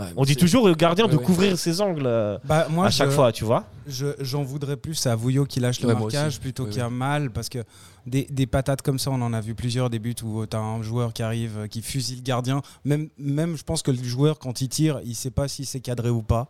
Ouais, 0.00 0.06
On 0.16 0.24
dit 0.24 0.36
toujours 0.36 0.64
au 0.64 0.74
gardien 0.74 1.04
Ouais, 1.06 1.12
de 1.12 1.16
ouais. 1.18 1.22
couvrir 1.24 1.58
ses 1.58 1.80
angles 1.80 2.06
euh, 2.06 2.38
bah, 2.44 2.66
moi, 2.70 2.86
à 2.86 2.90
chaque 2.90 3.10
je- 3.10 3.14
fois, 3.14 3.32
tu 3.32 3.44
vois. 3.44 3.64
je- 3.86 4.06
J'en 4.20 4.42
voudrais 4.42 4.76
plus 4.76 5.06
à 5.06 5.14
Vouillot 5.14 5.44
qui 5.44 5.60
lâche 5.60 5.80
le 5.82 5.94
marquage 5.94 6.40
plutôt 6.40 6.66
qu'à 6.66 6.88
Mal 6.90 7.30
parce 7.30 7.48
que 7.48 7.58
des, 8.06 8.26
des 8.30 8.46
patates 8.46 8.80
comme 8.80 8.98
ça, 8.98 9.10
on 9.10 9.20
en 9.20 9.34
a 9.34 9.42
vu 9.42 9.54
plusieurs 9.54 9.90
des 9.90 9.98
buts 9.98 10.14
où 10.24 10.46
tu 10.46 10.56
as 10.56 10.60
un 10.60 10.82
joueur 10.82 11.12
qui 11.12 11.22
arrive, 11.22 11.58
euh, 11.58 11.66
qui 11.66 11.82
fusille 11.82 12.16
le 12.16 12.22
gardien. 12.22 12.62
Même, 12.86 13.10
même 13.18 13.58
je 13.58 13.62
pense 13.62 13.82
que 13.82 13.90
le 13.90 14.02
joueur, 14.02 14.38
quand 14.38 14.62
il 14.62 14.70
tire, 14.70 15.00
il 15.04 15.14
sait 15.14 15.30
pas 15.30 15.48
si 15.48 15.66
c'est 15.66 15.80
cadré 15.80 16.08
ou 16.08 16.22
pas. 16.22 16.48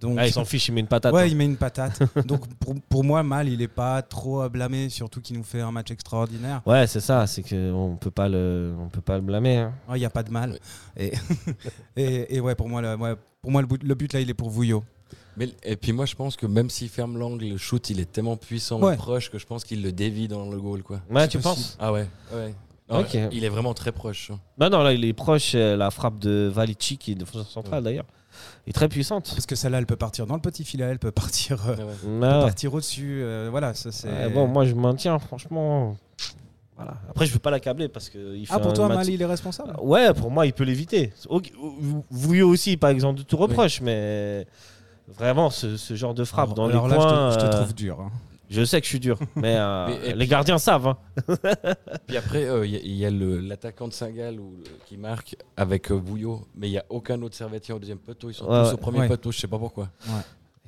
Donc, 0.00 0.16
Ah, 0.20 0.26
il 0.26 0.32
s'en 0.32 0.44
fiche, 0.44 0.68
il 0.68 0.72
met 0.74 0.80
une 0.80 0.86
patate. 0.86 1.14
Ouais, 1.14 1.22
hein. 1.22 1.26
il 1.26 1.36
met 1.36 1.46
une 1.46 1.56
patate. 1.56 2.02
Donc 2.26 2.46
pour, 2.60 2.74
pour 2.88 3.02
moi, 3.02 3.22
Mal, 3.22 3.48
il 3.48 3.62
est 3.62 3.66
pas 3.68 4.02
trop 4.02 4.42
à 4.42 4.48
blâmer, 4.50 4.90
surtout 4.90 5.22
qu'il 5.22 5.38
nous 5.38 5.42
fait 5.42 5.62
un 5.62 5.72
match 5.72 5.90
extraordinaire. 5.90 6.60
Ouais, 6.66 6.86
c'est 6.86 7.00
ça, 7.00 7.26
c'est 7.26 7.42
que 7.42 7.72
on 7.72 7.96
peut 7.96 8.10
pas 8.10 8.28
le, 8.28 8.74
on 8.78 8.88
peut 8.88 9.00
pas 9.00 9.16
le 9.16 9.22
blâmer. 9.22 9.56
hein. 9.56 9.72
Il 9.94 9.98
n'y 9.98 10.04
a 10.04 10.10
pas 10.10 10.22
de 10.22 10.30
mal. 10.30 10.58
Et, 10.98 11.12
et, 11.96 12.36
et 12.36 12.40
ouais, 12.40 12.54
pour 12.58 12.68
moi, 12.68 12.82
le, 12.82 12.94
ouais, 12.96 13.14
pour 13.40 13.50
moi 13.50 13.62
le, 13.62 13.66
but, 13.66 13.82
le 13.82 13.94
but 13.94 14.12
là, 14.12 14.20
il 14.20 14.28
est 14.28 14.34
pour 14.34 14.50
Vouillot. 14.50 14.84
Mais, 15.38 15.48
et 15.62 15.76
puis 15.76 15.92
moi, 15.92 16.04
je 16.04 16.14
pense 16.16 16.36
que 16.36 16.44
même 16.46 16.68
s'il 16.68 16.88
ferme 16.90 17.16
l'angle, 17.16 17.46
le 17.46 17.56
shoot, 17.56 17.88
il 17.90 18.00
est 18.00 18.10
tellement 18.12 18.36
puissant 18.36 18.80
Ouais. 18.82 18.94
et 18.94 18.96
proche 18.96 19.30
que 19.30 19.38
je 19.38 19.46
pense 19.46 19.64
qu'il 19.64 19.82
le 19.82 19.92
dévie 19.92 20.28
dans 20.28 20.50
le 20.50 20.60
goal. 20.60 20.82
Quoi. 20.82 21.00
Ouais, 21.08 21.26
tu 21.28 21.38
possible. 21.38 21.42
penses? 21.54 21.76
Ah 21.80 21.92
ouais, 21.92 22.06
ouais. 22.34 22.54
Non, 22.90 23.00
Ok. 23.00 23.16
Il 23.32 23.44
est 23.44 23.48
vraiment 23.48 23.72
très 23.72 23.92
proche. 23.92 24.30
hein. 24.32 24.40
Non, 24.58 24.68
non, 24.68 24.82
là, 24.82 24.92
il 24.92 25.04
est 25.04 25.12
proche. 25.12 25.52
euh, 25.54 25.76
La 25.76 25.90
frappe 25.90 26.18
de 26.18 26.50
Valici, 26.52 26.98
qui 26.98 27.12
est 27.12 27.14
défenseur 27.14 27.46
central 27.46 27.84
d'ailleurs, 27.84 28.06
est 28.66 28.72
très 28.72 28.88
puissante. 28.88 29.30
Parce 29.32 29.46
que 29.46 29.54
celle-là, 29.54 29.78
elle 29.78 29.86
peut 29.86 29.94
partir 29.96 30.26
dans 30.26 30.34
le 30.34 30.40
petit 30.40 30.64
filet, 30.64 30.84
elle 30.84 30.98
peut 30.98 31.12
partir, 31.12 31.58
euh, 31.68 31.74
peut 31.76 31.82
Ah 32.22 32.38
ouais. 32.40 32.44
partir 32.46 32.74
au-dessus. 32.74 33.20
euh, 33.22 33.48
voilà, 33.50 33.74
ça 33.74 33.92
c'est. 33.92 34.08
Ouais, 34.08 34.30
bon, 34.30 34.48
moi 34.48 34.64
je 34.64 34.74
maintiens, 34.74 35.18
franchement. 35.20 35.96
Voilà. 36.78 36.94
Après, 37.10 37.26
je 37.26 37.32
veux 37.32 37.38
pas 37.40 37.50
l'accabler 37.50 37.88
parce 37.88 38.08
que 38.08 38.36
il 38.36 38.46
fait 38.46 38.54
ah, 38.54 38.60
pour 38.60 38.70
un 38.70 38.74
toi, 38.74 38.88
match- 38.88 38.96
Mal, 38.98 39.10
il 39.10 39.20
est 39.20 39.26
responsable? 39.26 39.74
Ouais, 39.82 40.14
pour 40.14 40.30
moi, 40.30 40.46
il 40.46 40.52
peut 40.52 40.64
l'éviter. 40.64 41.12
Vouillot 42.10 42.48
aussi, 42.48 42.76
par 42.76 42.90
exemple, 42.90 43.18
de 43.18 43.24
tout 43.24 43.36
reproche, 43.36 43.80
mais 43.80 44.46
vraiment, 45.08 45.50
ce, 45.50 45.76
ce 45.76 45.94
genre 45.96 46.14
de 46.14 46.24
frappe 46.24 46.54
dans 46.54 46.66
Alors 46.68 46.86
les 46.88 46.94
là, 46.94 47.00
je 47.00 47.04
te- 47.06 47.10
coins. 47.10 47.30
je 47.32 47.36
te, 47.38 47.44
euh, 47.44 47.50
trouve 47.62 47.74
dur. 47.74 48.00
hein. 48.00 48.10
je 48.48 48.64
sais 48.64 48.80
que 48.80 48.84
je 48.84 48.90
suis 48.90 49.00
dur, 49.00 49.18
mais, 49.36 49.56
euh, 49.56 49.86
Mais- 49.88 50.08
les 50.10 50.14
puis- 50.18 50.26
gardiens 50.28 50.58
savent. 50.58 50.86
hein. 50.86 50.96
Puis 52.06 52.16
après, 52.16 52.44
euh, 52.44 52.64
il 52.66 52.94
y 52.94 53.04
a- 53.04 53.08
a, 53.08 53.10
le- 53.10 53.40
l'attaquant 53.40 53.88
de 53.88 53.92
Saint-Gall 53.92 54.36
le- 54.36 54.42
qui 54.86 54.96
marque 54.96 55.36
avec 55.56 55.90
euh, 55.90 55.98
Bouillot, 55.98 56.46
mais 56.54 56.68
il 56.68 56.72
n'y 56.72 56.78
a 56.78 56.84
aucun 56.90 57.20
autre 57.22 57.34
Servetien 57.34 57.74
au 57.74 57.78
deuxième 57.80 57.98
poteau. 57.98 58.30
Ils 58.30 58.34
sont 58.34 58.44
Ouais, 58.46 58.62
tous 58.62 58.68
ouais. 58.68 58.74
au 58.74 58.76
premier 58.78 59.00
Ouais. 59.00 59.08
poteau, 59.08 59.32
je 59.32 59.38
sais 59.40 59.48
pas 59.48 59.58
pourquoi. 59.58 59.88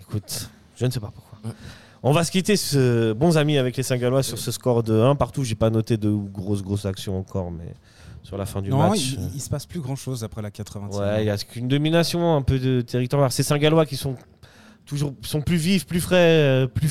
Écoute, 0.01 0.51
je 0.77 0.87
ne 0.87 0.91
sais 0.91 1.01
pas 1.01 1.13
pourquoi. 1.15 1.39
On 2.03 2.13
va 2.13 2.25
se 2.25 2.31
quitter, 2.31 2.57
ce, 2.57 3.13
bons 3.13 3.37
amis, 3.37 3.59
avec 3.59 3.77
les 3.77 3.83
Saint-Gallois 3.83 4.23
sur 4.23 4.39
ce 4.39 4.51
score 4.51 4.83
de 4.83 4.99
1 4.99 5.17
partout. 5.17 5.45
J'ai 5.45 5.55
pas 5.55 5.69
noté 5.71 5.97
de 5.99 6.11
grosses, 6.11 6.63
grosses 6.63 6.87
actions 6.87 7.19
encore, 7.19 7.51
mais 7.51 7.75
sur 8.23 8.39
la 8.39 8.47
fin 8.47 8.63
du 8.63 8.71
Non, 8.71 8.89
match. 8.89 9.13
il, 9.13 9.31
il 9.35 9.41
se 9.41 9.51
passe 9.51 9.67
plus 9.67 9.81
grand 9.81 9.97
chose 9.97 10.25
après 10.25 10.41
la 10.41 10.51
80 10.51 10.89
Ouais, 10.99 11.23
il 11.23 11.27
y 11.27 11.31
a 11.31 11.37
qu'une 11.37 11.69
domination 11.69 12.35
un 12.35 12.43
peu 12.43 12.59
de 12.59 12.81
territoire. 12.81 13.31
Ces 13.33 13.43
Saint-Gallois 13.43 13.85
qui 13.85 13.97
sont 13.97 14.17
toujours 14.87 15.13
sont 15.23 15.43
plus 15.43 15.57
vifs, 15.57 15.87
plus 15.87 16.01
frais, 16.01 16.17
euh, 16.17 16.67
plus 16.67 16.89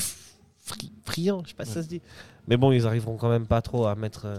fri- 0.64 0.92
friands, 1.04 1.42
je 1.44 1.48
sais 1.50 1.54
pas 1.54 1.64
si 1.64 1.72
ça 1.72 1.82
se 1.82 1.88
dit. 1.88 2.00
Mais 2.46 2.56
bon, 2.56 2.70
ils 2.70 2.86
arriveront 2.86 3.16
quand 3.16 3.28
même 3.28 3.46
pas 3.46 3.62
trop 3.62 3.86
à 3.86 3.96
mettre 3.96 4.26
euh, 4.26 4.36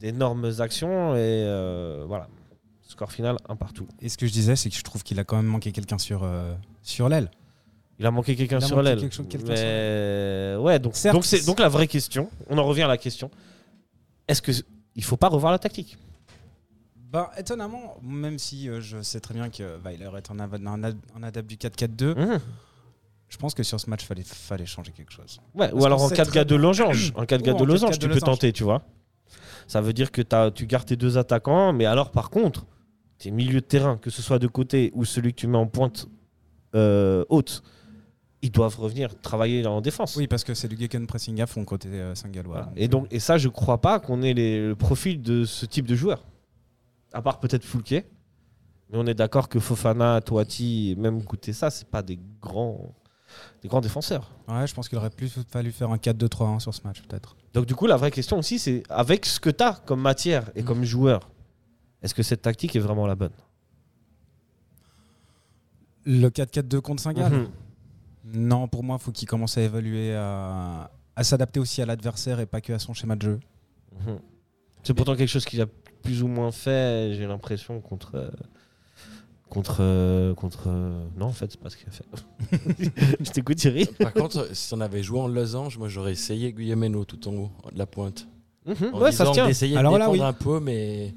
d'énormes 0.00 0.50
actions 0.58 1.14
et 1.14 1.18
euh, 1.20 2.04
voilà. 2.08 2.28
Score 2.82 3.10
final, 3.12 3.36
un 3.48 3.56
partout. 3.56 3.86
Et 4.00 4.08
ce 4.10 4.18
que 4.18 4.26
je 4.26 4.32
disais, 4.32 4.54
c'est 4.56 4.68
que 4.68 4.76
je 4.76 4.82
trouve 4.82 5.02
qu'il 5.02 5.18
a 5.18 5.24
quand 5.24 5.36
même 5.36 5.46
manqué 5.46 5.72
quelqu'un 5.72 5.96
sur, 5.96 6.24
euh, 6.24 6.52
sur 6.82 7.08
l'aile. 7.08 7.30
Il 8.02 8.06
a 8.06 8.10
manqué 8.10 8.34
quelqu'un 8.34 8.58
sur 8.60 8.76
manqué 8.76 8.88
l'aile. 8.88 9.00
quelque 9.00 9.14
chose- 9.14 9.26
quelqu'un 9.28 9.52
Mais 9.52 10.56
ouais, 10.58 10.78
donc 10.80 10.96
Certes, 10.96 11.14
donc 11.14 11.24
c'est 11.24 11.46
donc 11.46 11.60
la 11.60 11.68
vraie 11.68 11.86
question. 11.86 12.28
On 12.50 12.58
en 12.58 12.64
revient 12.64 12.82
à 12.82 12.88
la 12.88 12.98
question. 12.98 13.30
Est-ce 14.26 14.42
que 14.42 14.50
il 14.96 15.04
faut 15.04 15.16
pas 15.16 15.28
revoir 15.28 15.52
la 15.52 15.60
tactique? 15.60 15.96
Bah, 16.96 17.30
étonnamment, 17.38 17.96
même 18.02 18.38
si 18.40 18.68
euh, 18.68 18.80
je 18.80 19.00
sais 19.02 19.20
très 19.20 19.34
bien 19.34 19.50
que 19.50 19.78
Weiler 19.84 20.10
est 20.16 20.30
un, 20.32 20.40
un 20.40 20.82
un 21.14 21.22
adepte 21.22 21.48
du 21.48 21.56
4-4-2, 21.56 22.14
Mhm. 22.16 22.40
je 23.28 23.36
pense 23.36 23.54
que 23.54 23.62
sur 23.62 23.78
ce 23.78 23.88
match, 23.88 24.02
il 24.02 24.06
fallait, 24.06 24.22
fallait 24.24 24.66
changer 24.66 24.90
quelque 24.90 25.12
chose. 25.12 25.38
Ouais, 25.54 25.68
Parce 25.68 25.80
ou 25.80 25.86
alors 25.86 26.02
en 26.02 26.08
sait 26.08 26.16
4 26.16 26.28
très 26.30 26.36
gars 26.40 26.44
de 26.44 26.56
bien- 26.56 26.66
losange. 26.66 27.12
En 27.16 27.24
4 27.24 27.42
gars 27.42 27.52
Ou 27.52 27.58
de 27.58 27.62
en 27.62 27.66
losange, 27.66 27.90
4 27.92 28.00
tu 28.00 28.08
peux 28.08 28.18
tenter, 28.20 28.52
tu 28.52 28.64
vois. 28.64 28.82
Ça 29.68 29.80
veut 29.80 29.92
dire 29.92 30.10
que 30.10 30.22
t'as- 30.22 30.50
tu 30.50 30.66
gardes 30.66 30.86
tes 30.86 30.96
deux 30.96 31.18
attaquants, 31.18 31.72
mais 31.72 31.84
alors 31.84 32.10
par 32.10 32.30
contre, 32.30 32.66
tes 33.18 33.30
milieux 33.30 33.60
de 33.60 33.66
terrain, 33.66 33.96
que 33.96 34.10
ce 34.10 34.22
soit 34.22 34.40
de 34.40 34.48
côté 34.48 34.90
ou 34.94 35.04
celui 35.04 35.32
que 35.34 35.38
tu 35.38 35.46
mets 35.46 35.58
en 35.58 35.68
pointe 35.68 36.08
euh, 36.74 37.24
haute, 37.28 37.62
ils 38.42 38.50
doivent 38.50 38.78
revenir 38.78 39.18
travailler 39.20 39.64
en 39.66 39.80
défense. 39.80 40.16
Oui, 40.16 40.26
parce 40.26 40.42
que 40.44 40.52
c'est 40.54 40.68
du 40.68 40.76
Geken 40.76 41.06
pressing 41.06 41.40
à 41.40 41.46
fond 41.46 41.64
côté 41.64 41.88
euh, 41.88 42.14
Saint-Gallois. 42.14 42.62
Voilà. 42.62 42.72
Et, 42.76 42.88
donc, 42.88 43.06
et 43.12 43.20
ça, 43.20 43.38
je 43.38 43.48
crois 43.48 43.80
pas 43.80 44.00
qu'on 44.00 44.20
ait 44.22 44.34
les- 44.34 44.68
le 44.68 44.74
profil 44.76 45.22
de 45.22 45.44
ce 45.44 45.64
type 45.66 45.86
de 45.86 45.94
joueur. 45.94 46.24
À 47.12 47.22
part 47.22 47.38
peut-être 47.40 47.64
Foulquet. 47.64 48.08
Mais 48.90 48.98
on 48.98 49.06
est 49.06 49.14
d'accord 49.14 49.48
que 49.48 49.58
Fofana, 49.60 50.20
Toati, 50.20 50.94
même 50.98 51.22
ça, 51.52 51.70
c'est 51.70 51.88
pas 51.88 52.02
des 52.02 52.18
grands, 52.42 52.94
des 53.62 53.68
grands 53.68 53.80
défenseurs. 53.80 54.34
Ouais, 54.48 54.66
je 54.66 54.74
pense 54.74 54.88
qu'il 54.88 54.98
aurait 54.98 55.08
plus 55.10 55.32
fallu 55.48 55.70
faire 55.72 55.90
un 55.90 55.96
4-2-3-1 55.96 56.58
sur 56.58 56.74
ce 56.74 56.82
match, 56.84 57.00
peut-être. 57.02 57.36
Donc 57.54 57.64
du 57.66 57.74
coup, 57.74 57.86
la 57.86 57.96
vraie 57.96 58.10
question 58.10 58.38
aussi, 58.38 58.58
c'est 58.58 58.82
avec 58.90 59.24
ce 59.24 59.38
que 59.40 59.48
tu 59.50 59.62
as 59.64 59.74
comme 59.86 60.00
matière 60.00 60.50
et 60.56 60.60
Mhm. 60.62 60.66
comme 60.66 60.84
joueur, 60.84 61.30
est-ce 62.02 62.14
que 62.14 62.22
cette 62.22 62.42
tactique 62.42 62.74
est 62.76 62.80
vraiment 62.80 63.06
la 63.06 63.14
bonne? 63.14 63.32
Le 66.04 66.28
4-4-2 66.28 66.80
contre 66.80 67.02
Saint-Gall? 67.02 67.32
Mhm. 67.32 67.48
Non, 68.24 68.68
pour 68.68 68.82
moi, 68.84 68.96
il 69.00 69.02
faut 69.04 69.12
qu'il 69.12 69.26
commence 69.28 69.58
à 69.58 69.62
évaluer, 69.62 70.14
à, 70.14 70.90
à 71.16 71.24
s'adapter 71.24 71.58
aussi 71.60 71.82
à 71.82 71.86
l'adversaire 71.86 72.40
et 72.40 72.46
pas 72.46 72.60
que 72.60 72.72
à 72.72 72.78
son 72.78 72.94
schéma 72.94 73.16
de 73.16 73.22
jeu. 73.22 73.40
Mhm. 74.06 74.18
C'est 74.82 74.94
pourtant 74.94 75.14
quelque 75.16 75.28
chose 75.28 75.44
qu'il 75.44 75.60
a 75.60 75.66
plus 76.02 76.22
ou 76.22 76.28
moins 76.28 76.50
fait, 76.52 77.14
j'ai 77.14 77.26
l'impression, 77.26 77.80
contre... 77.80 78.12
euh, 78.16 78.30
Contre... 79.48 79.78
euh, 79.80 80.34
contre 80.34 80.64
euh, 80.68 81.04
Non, 81.16 81.26
en 81.26 81.32
fait, 81.32 81.50
c'est 81.50 81.60
pas 81.60 81.68
ce 81.68 81.76
qu'il 81.76 81.86
a 81.86 81.90
fait. 81.90 82.04
Je 83.20 83.30
t'écoute, 83.32 83.56
Thierry. 83.58 83.84
Par 83.84 84.12
contre, 84.14 84.48
si 84.56 84.72
on 84.72 84.80
avait 84.80 85.02
joué 85.02 85.20
en 85.20 85.28
losange, 85.28 85.76
moi 85.76 85.88
j'aurais 85.88 86.12
essayé 86.12 86.54
Guillemeno 86.54 87.04
tout 87.04 87.28
en 87.28 87.32
haut 87.34 87.50
de 87.70 87.76
la 87.78 87.84
pointe. 87.86 88.26
En 88.66 88.98
Ouais, 88.98 89.12
ça 89.12 89.26
se 89.26 89.32
tient. 89.32 89.46
d'essayer 89.46 89.76
Alors 89.76 89.92
de 89.92 89.98
là, 89.98 90.06
défendre 90.06 90.22
oui. 90.22 90.26
un 90.28 90.32
peu, 90.32 90.58
mais 90.58 91.14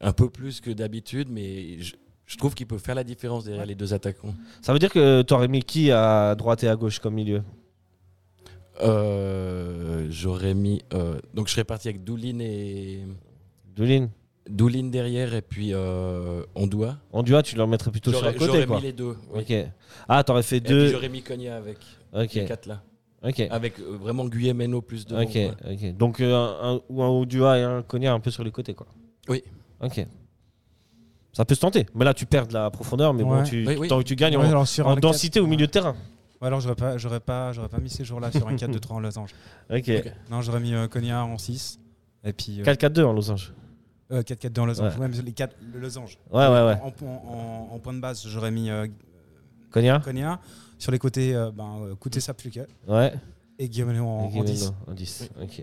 un 0.00 0.12
peu 0.14 0.30
plus 0.30 0.62
que 0.62 0.70
d'habitude, 0.70 1.28
mais 1.30 1.78
je- 1.82 1.94
Je 2.26 2.36
trouve 2.38 2.54
qu'il 2.54 2.66
peut 2.66 2.78
faire 2.78 2.94
la 2.94 3.04
différence 3.04 3.44
derrière 3.44 3.66
les 3.66 3.74
deux 3.74 3.92
attaquants. 3.92 4.34
Ça 4.62 4.72
veut 4.72 4.78
dire 4.78 4.90
que 4.90 5.22
tu 5.22 5.34
aurais 5.34 5.48
mis 5.48 5.62
qui 5.62 5.90
à 5.90 6.34
droite 6.34 6.64
et 6.64 6.68
à 6.68 6.76
gauche 6.76 6.98
comme 6.98 7.14
milieu 7.14 7.42
Euh, 8.82 10.06
J'aurais 10.10 10.54
mis. 10.54 10.82
euh, 10.94 11.18
donc 11.32 11.48
je 11.48 11.52
serais 11.52 11.64
parti 11.64 11.88
avec 11.88 12.02
Doulin 12.04 12.38
et. 12.40 13.04
Doulin 13.76 14.08
Doulin 14.48 14.84
derrière 14.90 15.32
et 15.34 15.42
puis 15.42 15.70
euh, 15.72 16.42
Ondua. 16.54 16.98
Ondua, 17.12 17.42
tu 17.42 17.56
le 17.56 17.66
mettrais 17.66 17.90
plutôt 17.90 18.12
sur 18.12 18.24
le 18.24 18.32
côté, 18.32 18.44
j'aurais 18.62 18.66
mis 18.66 18.80
les 18.82 18.92
deux. 18.92 19.16
oui. 19.32 19.40
Ok. 19.40 19.68
Ah, 20.08 20.22
t'aurais 20.22 20.42
fait 20.42 20.56
Et 20.58 20.60
deux. 20.60 20.88
j'aurais 20.88 21.08
mis 21.08 21.22
Konya 21.22 21.56
avec. 21.56 21.78
Ok. 22.12 22.34
Les 22.34 22.44
quatre 22.44 22.66
là. 22.66 22.82
Ok. 23.22 23.40
Avec 23.50 23.78
euh, 23.80 23.96
vraiment 23.98 24.26
Guyemeno 24.26 24.82
plus 24.82 25.06
devant. 25.06 25.22
Ok. 25.22 25.32
quoi. 25.32 25.72
Ok. 25.72 25.96
Donc 25.96 26.20
un, 26.20 26.56
un- 26.62 26.80
ou 26.90 27.02
un 27.02 27.08
Ondua 27.08 27.58
et 27.58 27.62
un 27.62 27.82
Konya 27.82 28.12
un 28.12 28.20
peu 28.20 28.30
sur 28.30 28.44
les 28.44 28.50
côtés, 28.50 28.74
quoi. 28.74 28.86
Oui. 29.28 29.42
Ok. 29.82 30.06
Ça 31.34 31.44
peut 31.44 31.54
se 31.54 31.60
tenter. 31.60 31.84
Mais 31.94 32.04
là, 32.04 32.14
tu 32.14 32.24
perds 32.26 32.46
de 32.46 32.54
la 32.54 32.70
profondeur, 32.70 33.12
mais 33.12 33.22
bon, 33.24 33.42
tu, 33.42 33.66
Oui, 33.66 33.74
tu- 33.74 33.80
oui. 33.80 33.88
tant 33.88 33.98
que 33.98 34.04
tu 34.04 34.16
gagnes 34.16 34.36
Ouais, 34.38 34.44
en, 34.46 34.48
alors 34.48 34.66
sur 34.68 34.86
en 34.86 34.92
un 34.92 34.96
densité 34.96 35.40
au 35.40 35.46
milieu 35.46 35.66
de 35.66 35.70
terrain. 35.72 35.94
Ouais, 36.40 36.46
alors 36.48 36.60
j'aurais 36.60 36.74
pas, 36.76 36.96
j'aurais 36.96 37.20
pas, 37.20 37.52
j'aurais 37.52 37.68
pas 37.68 37.78
mis 37.78 37.90
ces 37.90 38.04
jours-là 38.04 38.30
sur 38.30 38.46
un 38.48 38.54
4-2-3 38.56 38.92
en 38.94 39.00
losange. 39.00 39.30
Ok. 39.70 39.78
Ok. 39.88 40.12
Non, 40.30 40.40
j'aurais 40.42 40.60
mis 40.60 40.74
euh, 40.74 40.86
Konya 40.88 41.24
en 41.24 41.36
6. 41.38 41.78
Et 42.24 42.32
puis 42.32 42.60
euh, 42.60 42.64
4-4-2 42.64 43.04
en 43.04 43.12
losange. 43.12 43.52
euh, 44.12 44.22
4-4-2 44.22 44.60
en 44.60 44.66
losange. 44.66 44.96
Ouais. 44.98 45.06
Ouais, 45.08 45.22
les 45.24 45.32
4, 45.32 45.56
le 45.72 45.80
losange. 45.80 46.18
Ouais, 46.32 46.46
ouais, 46.46 46.48
ouais. 46.66 46.78
En, 46.82 46.92
en- 47.06 47.68
en- 47.72 47.74
en 47.74 47.78
point 47.80 47.92
de 47.94 48.00
base, 48.00 48.24
j'aurais 48.26 48.50
mis 48.50 48.70
euh, 48.70 48.86
Konya 49.70 50.00
Konya. 50.04 50.38
Sur 50.78 50.92
les 50.92 50.98
côtés, 50.98 51.34
euh, 51.34 51.50
ben, 51.50 51.78
euh, 51.82 51.94
Kutesa 51.96 52.34
plus 52.34 52.50
que. 52.50 52.60
Ouais. 52.86 53.12
Et 53.58 53.68
Guillaume 53.68 53.98
en, 54.00 54.26
Ok, 54.26 54.36
en 54.36 54.44
10. 54.44 54.64
non, 54.66 54.74
En 54.88 54.94
10. 54.94 55.28
Ok. 55.42 55.62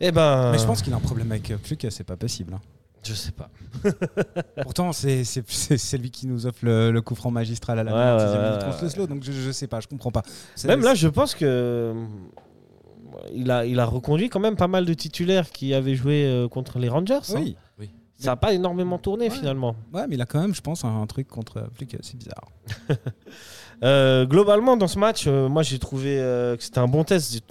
Eh 0.00 0.10
ben. 0.12 0.52
Mais 0.52 0.58
je 0.58 0.66
pense 0.66 0.82
qu'il 0.82 0.92
a 0.92 0.96
un 0.96 1.00
problème 1.00 1.30
avec 1.32 1.50
euh, 1.50 1.56
Pluck, 1.58 1.86
c'est 1.90 2.04
pas 2.04 2.16
possible. 2.16 2.54
hein. 2.54 2.60
Je 3.04 3.14
sais 3.14 3.32
pas. 3.32 3.50
Pourtant, 4.62 4.92
c'est 4.92 5.22
lui 5.98 6.10
qui 6.10 6.26
nous 6.26 6.46
offre 6.46 6.60
le, 6.62 6.90
le 6.92 7.00
coup 7.02 7.14
franc 7.14 7.30
magistral 7.30 7.78
à 7.78 7.84
la 7.84 7.92
Ouais, 7.92 7.98
90e 8.24 8.32
ouais, 8.38 8.44
minute 8.48 8.62
ouais, 8.62 8.70
contre 8.70 8.82
le 8.84 8.88
slow, 8.90 9.06
donc 9.06 9.22
je, 9.24 9.32
je 9.32 9.50
sais 9.50 9.66
pas, 9.66 9.80
je 9.80 9.88
comprends 9.88 10.12
pas. 10.12 10.22
Même 10.64 10.82
là, 10.82 10.94
je 10.94 11.08
pense 11.08 11.34
que. 11.34 11.44
euh, 11.44 12.06
Il 13.34 13.50
a, 13.50 13.66
il 13.66 13.78
a 13.80 13.84
reconduit 13.86 14.28
quand 14.28 14.40
même 14.40 14.56
pas 14.56 14.68
mal 14.68 14.84
de 14.84 14.94
titulaires 14.94 15.50
qui 15.50 15.74
avaient 15.74 15.94
joué 15.96 16.24
euh, 16.26 16.48
contre 16.48 16.78
les 16.78 16.88
Rangers. 16.88 17.14
hein. 17.34 17.34
Oui, 17.40 17.56
Ça 18.18 18.30
n'a 18.30 18.36
pas 18.36 18.52
énormément 18.52 18.98
tourné 18.98 19.30
finalement. 19.30 19.74
ouais, 19.92 20.06
mais 20.08 20.14
il 20.14 20.20
a 20.22 20.26
quand 20.26 20.40
même, 20.40 20.54
je 20.54 20.60
pense, 20.60 20.84
un, 20.84 21.04
truc 21.06 21.26
contre 21.28 21.68
Pluck, 21.74 21.96
c'est 22.02 22.16
bizarre. 22.16 22.48
Euh, 23.84 24.26
globalement, 24.26 24.76
dans 24.76 24.86
ce 24.86 24.96
match, 24.96 25.24
euh, 25.26 25.48
moi 25.48 25.64
j'ai 25.64 25.80
trouvé 25.80 26.16
euh, 26.16 26.56
que 26.56 26.62
c'était 26.62 26.78
un 26.78 26.86
bon 26.86 27.02
test. 27.02 27.42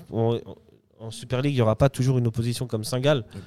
En 1.01 1.09
Super 1.09 1.41
League, 1.41 1.53
il 1.53 1.57
n'y 1.57 1.61
aura 1.61 1.75
pas 1.75 1.89
toujours 1.89 2.17
une 2.19 2.27
opposition 2.27 2.67
comme 2.67 2.83
Saint-Gall. 2.83 3.25
Oui. 3.33 3.41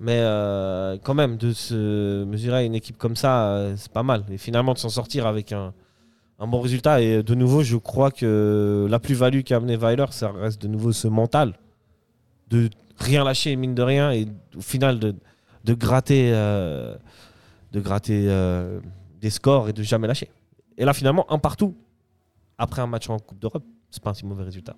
Mais 0.00 0.18
euh, 0.18 0.98
quand 1.02 1.14
même, 1.14 1.36
de 1.36 1.52
se 1.52 2.24
mesurer 2.24 2.58
à 2.58 2.62
une 2.62 2.74
équipe 2.74 2.98
comme 2.98 3.16
ça, 3.16 3.48
euh, 3.48 3.74
c'est 3.76 3.92
pas 3.92 4.02
mal. 4.02 4.24
Et 4.30 4.38
finalement, 4.38 4.74
de 4.74 4.78
s'en 4.78 4.88
sortir 4.88 5.26
avec 5.26 5.52
un, 5.52 5.72
un 6.38 6.46
bon 6.46 6.60
résultat. 6.60 7.00
Et 7.00 7.22
de 7.22 7.34
nouveau, 7.34 7.62
je 7.62 7.76
crois 7.76 8.10
que 8.10 8.86
la 8.90 8.98
plus-value 8.98 9.42
qu'a 9.42 9.56
amené 9.56 9.76
Weiler, 9.76 10.06
ça 10.10 10.32
reste 10.32 10.60
de 10.60 10.68
nouveau 10.68 10.92
ce 10.92 11.06
mental. 11.06 11.54
De 12.50 12.68
rien 12.98 13.22
lâcher, 13.22 13.54
mine 13.54 13.74
de 13.74 13.82
rien. 13.82 14.12
Et 14.12 14.26
au 14.56 14.60
final, 14.60 14.98
de, 14.98 15.14
de 15.64 15.74
gratter, 15.74 16.32
euh, 16.34 16.96
de 17.72 17.80
gratter 17.80 18.26
euh, 18.28 18.80
des 19.20 19.30
scores 19.30 19.68
et 19.68 19.72
de 19.72 19.82
jamais 19.82 20.08
lâcher. 20.08 20.28
Et 20.76 20.84
là, 20.84 20.92
finalement, 20.92 21.30
un 21.32 21.38
partout. 21.38 21.76
Après 22.58 22.80
un 22.80 22.86
match 22.86 23.08
en 23.10 23.18
Coupe 23.18 23.38
d'Europe, 23.38 23.64
c'est 23.90 24.02
pas 24.02 24.10
un 24.10 24.14
si 24.14 24.24
mauvais 24.24 24.44
résultat. 24.44 24.76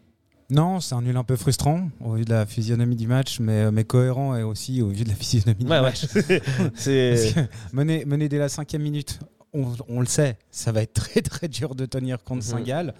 Non, 0.50 0.80
c'est 0.80 0.94
un 0.94 1.02
nul 1.02 1.16
un 1.16 1.24
peu 1.24 1.36
frustrant 1.36 1.90
au 2.00 2.14
vu 2.14 2.24
de 2.24 2.30
la 2.30 2.46
physionomie 2.46 2.96
du 2.96 3.06
match, 3.06 3.38
mais, 3.38 3.70
mais 3.70 3.84
cohérent 3.84 4.34
et 4.34 4.42
aussi 4.42 4.80
au 4.80 4.88
vu 4.88 5.04
de 5.04 5.08
la 5.10 5.14
physionomie 5.14 5.64
du 5.64 5.70
ouais. 5.70 5.80
match. 5.82 6.06
c'est. 6.74 7.34
Mener, 7.72 8.04
mener 8.06 8.28
dès 8.30 8.38
la 8.38 8.48
cinquième 8.48 8.82
minute, 8.82 9.20
on, 9.52 9.66
on 9.88 10.00
le 10.00 10.06
sait, 10.06 10.38
ça 10.50 10.72
va 10.72 10.82
être 10.82 10.94
très 10.94 11.20
très 11.20 11.48
dur 11.48 11.74
de 11.74 11.84
tenir 11.84 12.24
contre 12.24 12.44
Mhm. 12.46 12.50
Saint-Gall. 12.50 12.94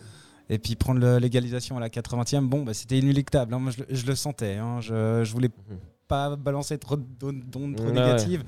Et 0.50 0.58
puis 0.58 0.76
prendre 0.76 1.00
le- 1.00 1.18
l'égalisation 1.18 1.76
à 1.76 1.80
la 1.80 1.88
80e, 1.90 2.46
bon, 2.48 2.62
bah, 2.64 2.72
c'était 2.74 2.98
inéluctable. 2.98 3.52
hein. 3.54 3.58
Moi, 3.58 3.70
je, 3.72 3.80
le- 3.82 3.87
je 3.94 4.06
le 4.06 4.14
sentais. 4.14 4.56
hein. 4.56 4.80
Je, 4.80 5.22
je 5.24 5.32
voulais 5.32 5.48
Mhm. 5.70 5.76
pas 6.06 6.37
balancer 6.37 6.76
trop 6.78 6.96
d'ondes 6.96 7.42
d'ondes 7.50 7.76
trop 7.76 7.87
Ouais, 7.87 7.92
négatives. 7.92 8.44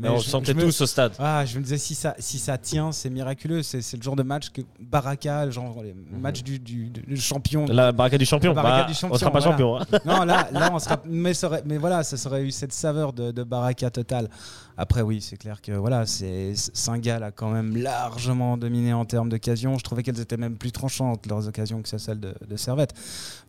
Mais 0.00 0.08
on 0.08 0.16
je- 0.18 0.24
le 0.24 0.30
sentait 0.30 0.52
je 0.52 0.56
me- 0.56 0.62
tous 0.64 0.80
au 0.80 0.86
stade. 0.86 1.12
Ah, 1.18 1.44
je 1.44 1.58
me 1.58 1.62
disais, 1.62 1.78
si 1.78 1.94
ça, 1.94 2.14
si 2.18 2.38
ça 2.38 2.56
tient, 2.58 2.90
c'est 2.92 3.10
miraculeux. 3.10 3.62
C'est 3.62 3.82
c'est 3.82 3.96
le 3.96 4.02
genre 4.02 4.16
de 4.16 4.22
match 4.22 4.50
que 4.50 4.62
Baraka, 4.80 5.44
le 5.46 5.50
genre 5.50 5.82
les 5.82 5.94
matchs 6.18 6.42
du, 6.42 6.58
du- 6.58 6.88
du 6.88 7.16
champion. 7.16 7.66
La 7.66 7.92
barricade 7.92 8.20
du 8.20 8.26
champion. 8.26 8.54
Barricade 8.54 8.82
Bah, 8.82 8.88
du 8.88 8.94
champion, 8.94 9.14
on 9.14 9.18
sera 9.18 9.30
pas 9.30 9.40
voilà. 9.40 9.52
champion. 9.52 9.78
hein. 9.78 9.86
Non, 10.06 10.24
là, 10.24 10.48
là 10.52 10.70
on 10.72 10.78
sera. 10.78 11.00
Mais, 11.06 11.34
ça 11.34 11.46
aurait- 11.48 11.62
mais 11.66 11.78
voilà, 11.78 12.02
ça 12.02 12.16
aurait 12.28 12.42
eu 12.44 12.50
cette 12.50 12.72
saveur 12.72 13.12
de, 13.12 13.30
de 13.30 13.42
Baraka 13.42 13.90
total. 13.90 14.28
Après, 14.76 15.02
oui, 15.02 15.20
c'est 15.20 15.36
clair 15.36 15.60
que 15.60 15.72
voilà, 15.72 16.04
Saint-Gall 16.06 17.22
a 17.22 17.30
quand 17.30 17.50
même 17.50 17.76
largement 17.76 18.56
dominé 18.56 18.92
en 18.92 19.04
termes 19.04 19.28
d'occasions. 19.28 19.76
Je 19.78 19.84
trouvais 19.84 20.02
qu'elles 20.02 20.20
étaient 20.20 20.36
même 20.36 20.56
plus 20.56 20.72
tranchantes 20.72 21.26
leurs 21.26 21.46
occasions 21.48 21.82
que 21.82 21.88
celles 21.98 22.20
de, 22.20 22.34
de 22.48 22.56
Servette. 22.56 22.94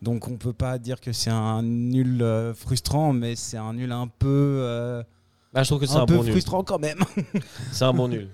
Donc, 0.02 0.28
on 0.28 0.36
peut 0.38 0.54
pas 0.54 0.78
dire 0.78 1.00
que 1.00 1.14
c'est 1.14 1.30
un 1.30 1.64
nul 1.64 2.22
euh, 2.22 2.54
frustrant, 2.54 3.14
mais 3.14 3.36
c'est 3.36 3.58
un 3.58 3.74
nul 3.74 3.92
un 3.92 4.08
peu, 4.08 4.28
euh, 4.28 5.04
Bah, 5.54 5.64
je 5.64 5.70
trouve 5.70 5.80
que 5.82 5.86
c'est 5.86 5.96
un 5.98 6.02
un, 6.02 6.06
peu 6.06 6.16
bon 6.18 6.24
nul. 6.24 6.32
frustrant 6.32 6.64
quand 6.64 6.80
même. 6.80 7.00
C'est 7.72 7.84
un 7.86 7.94
bon 7.94 8.08
nul. 8.08 8.30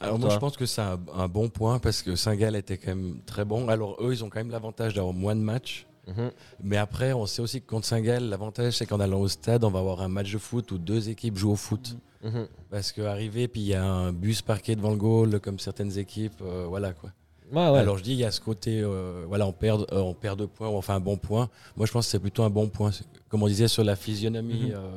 Alors 0.00 0.18
moi 0.20 0.28
je 0.30 0.36
pense 0.38 0.56
que 0.56 0.64
c'est 0.64 0.80
un, 0.80 0.96
un 1.12 1.26
bon 1.26 1.48
point 1.48 1.80
parce 1.80 2.02
que 2.02 2.14
Saint-Gall 2.14 2.54
était 2.54 2.76
quand 2.78 2.94
même 2.94 3.18
très 3.26 3.44
bon. 3.44 3.68
Alors 3.68 3.96
eux 4.00 4.12
ils 4.12 4.22
ont 4.22 4.28
quand 4.30 4.38
même 4.38 4.50
l'avantage 4.52 4.94
d'avoir 4.94 5.12
moins 5.12 5.34
de 5.34 5.40
matchs. 5.40 5.86
Mhm. 6.06 6.30
Mais 6.62 6.76
après 6.76 7.12
on 7.12 7.26
sait 7.26 7.42
aussi 7.42 7.60
que 7.60 7.66
contre 7.66 7.86
Saint-Gall 7.88 8.22
l'avantage 8.28 8.74
c'est 8.74 8.86
qu'en 8.86 9.00
allant 9.00 9.18
au 9.18 9.26
stade 9.26 9.64
on 9.64 9.70
va 9.70 9.80
avoir 9.80 10.00
un 10.00 10.06
match 10.06 10.30
de 10.32 10.38
foot 10.38 10.70
où 10.70 10.78
deux 10.78 11.08
équipes 11.08 11.36
jouent 11.36 11.50
au 11.50 11.56
foot. 11.56 11.96
Mhm. 12.22 12.46
Parce 12.70 12.92
qu'arriver 12.92 13.48
puis 13.48 13.60
il 13.62 13.66
y 13.66 13.74
a 13.74 13.84
un 13.84 14.12
bus 14.12 14.40
parqué 14.40 14.76
devant 14.76 14.90
le 14.90 14.96
goal 14.96 15.40
comme 15.40 15.58
certaines 15.58 15.98
équipes, 15.98 16.40
euh, 16.42 16.66
voilà 16.68 16.92
quoi. 16.92 17.10
Ouais, 17.50 17.68
ouais. 17.70 17.78
Alors 17.80 17.98
je 17.98 18.04
dis 18.04 18.12
il 18.12 18.18
y 18.18 18.24
a 18.24 18.30
ce 18.30 18.40
côté, 18.40 18.80
euh, 18.80 19.24
voilà 19.26 19.48
on 19.48 19.52
perd, 19.52 19.84
euh, 19.92 19.98
on 19.98 20.14
perd 20.14 20.38
deux 20.38 20.46
points, 20.46 20.68
ou 20.68 20.74
on 20.74 20.82
fait 20.82 20.92
un 20.92 21.00
bon 21.00 21.16
point. 21.16 21.48
Moi 21.76 21.86
je 21.86 21.90
pense 21.92 22.04
que 22.06 22.10
c'est 22.12 22.20
plutôt 22.20 22.44
un 22.44 22.50
bon 22.50 22.68
point. 22.68 22.90
Comme 23.28 23.42
on 23.42 23.48
disait 23.48 23.66
sur 23.66 23.82
la 23.82 23.96
physionomie 23.96 24.66
Mhm. 24.66 24.74
euh, 24.76 24.90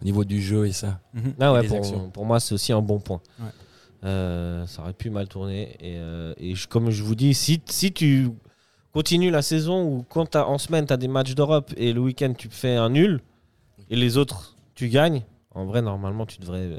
au 0.00 0.04
niveau 0.04 0.24
du 0.24 0.40
jeu 0.40 0.66
et 0.66 0.72
ça. 0.72 1.00
Ah 1.40 1.52
ouais, 1.52 1.60
et 1.60 1.62
des 1.68 1.68
pour, 2.12 2.24
moi, 2.26 2.40
c'est 2.40 2.54
aussi 2.54 2.72
un 2.72 2.82
bon 2.82 2.98
point. 3.00 3.20
Ouais. 3.40 3.46
Euh, 4.04 4.64
ça 4.66 4.82
aurait 4.82 4.92
pu 4.92 5.10
mal 5.10 5.26
tourner. 5.28 5.76
Et, 5.80 5.96
euh, 5.98 6.32
et 6.38 6.54
je- 6.54 6.68
comme 6.68 6.90
je 6.90 7.02
vous 7.02 7.14
dis, 7.16 7.34
si, 7.34 7.60
si 7.66 7.92
tu 7.92 8.28
continues 8.92 9.30
la 9.30 9.42
saison 9.42 9.82
ou 9.84 10.04
quand 10.08 10.26
t'as- 10.26 10.46
en 10.46 10.58
semaine 10.58 10.86
tu 10.86 10.92
as 10.92 10.96
des 10.96 11.08
matchs 11.08 11.34
d'Europe 11.34 11.72
et 11.76 11.92
le 11.92 12.00
week-end 12.00 12.32
tu 12.36 12.48
fais 12.48 12.76
un 12.76 12.90
nul 12.90 13.20
et 13.90 13.96
les 13.96 14.16
autres 14.16 14.56
tu 14.76 14.88
gagnes, 14.88 15.22
en 15.54 15.64
vrai, 15.64 15.82
normalement, 15.82 16.26
tu 16.26 16.38
devrais 16.38 16.58
euh, 16.74 16.78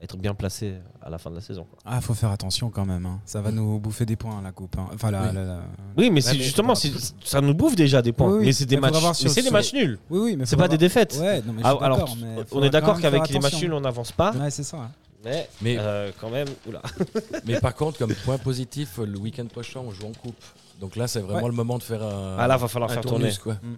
être 0.00 0.16
bien 0.16 0.32
placé 0.34 0.74
à 1.02 1.10
la 1.10 1.18
fin 1.18 1.28
de 1.30 1.34
la 1.34 1.40
saison. 1.40 1.64
quoi. 1.68 1.78
Ah, 1.84 2.00
faut 2.00 2.14
faire 2.14 2.30
attention 2.30 2.70
quand 2.70 2.84
même. 2.86 3.04
hein. 3.06 3.20
Ça 3.24 3.40
va 3.40 3.50
nous 3.50 3.80
bouffer 3.80 4.06
des 4.06 4.14
points, 4.16 4.40
la 4.42 4.52
coupe. 4.52 4.76
hein. 4.78 4.88
Enfin, 4.94 5.10
la, 5.10 5.22
Oui. 5.22 5.28
la- 5.34 5.44
la- 5.44 5.60
Oui, 5.96 6.10
mais 6.10 6.20
justement, 6.20 6.74
ça 6.76 7.40
nous 7.40 7.54
bouffe 7.54 7.74
déjà 7.74 8.00
des 8.00 8.12
points. 8.12 8.28
Oui, 8.30 8.38
oui. 8.38 8.44
Mais 8.46 8.52
c'est 8.52 8.66
des, 8.66 8.76
matchs, 8.76 8.92
voir 8.92 9.10
mais 9.10 9.14
sur- 9.14 9.28
c'est 9.30 9.40
des 9.40 9.46
sur- 9.48 9.52
matchs 9.52 9.72
nuls. 9.72 9.98
Oui, 10.08 10.18
oui, 10.20 10.36
mais 10.36 10.46
C'est 10.46 10.56
pas 10.56 10.68
des 10.68 10.78
défaites. 10.78 11.16
Ouais, 11.20 11.42
non, 11.42 11.52
mais 11.52 11.62
je 11.62 11.66
Ah, 11.66 11.76
alors, 11.80 12.16
mais 12.20 12.44
on 12.52 12.62
est 12.62 12.70
d'accord 12.70 13.00
qu'avec 13.00 13.28
les 13.28 13.40
matchs 13.40 13.60
nuls, 13.60 13.72
on 13.72 13.80
n'avance 13.80 14.12
pas. 14.12 14.32
Ouais, 14.34 14.50
c'est 14.50 14.62
ça. 14.62 14.76
hein. 14.78 14.90
Mais, 15.24 15.48
Mais- 15.62 15.76
euh, 15.80 16.12
quand 16.20 16.30
même, 16.30 16.46
oula. 16.68 16.80
Mais 17.44 17.58
par 17.58 17.74
contre, 17.74 17.98
comme 17.98 18.14
point 18.24 18.38
positif, 18.38 18.98
le 19.04 19.18
week-end 19.18 19.46
prochain, 19.46 19.80
on 19.84 19.90
joue 19.90 20.06
en 20.06 20.12
coupe. 20.12 20.36
Donc 20.80 20.94
là, 20.94 21.08
c'est 21.08 21.18
vraiment 21.18 21.42
Ouais. 21.42 21.48
le 21.50 21.56
moment 21.56 21.76
de 21.76 21.82
faire 21.82 22.04
un, 22.04 22.36
Ah 22.38 22.46
là, 22.46 22.56
va 22.56 22.68
falloir 22.68 22.88
faire 22.88 23.00
tournus, 23.02 23.36
tourner. 23.40 23.58
quoi. 23.58 23.68
Mm. 23.68 23.76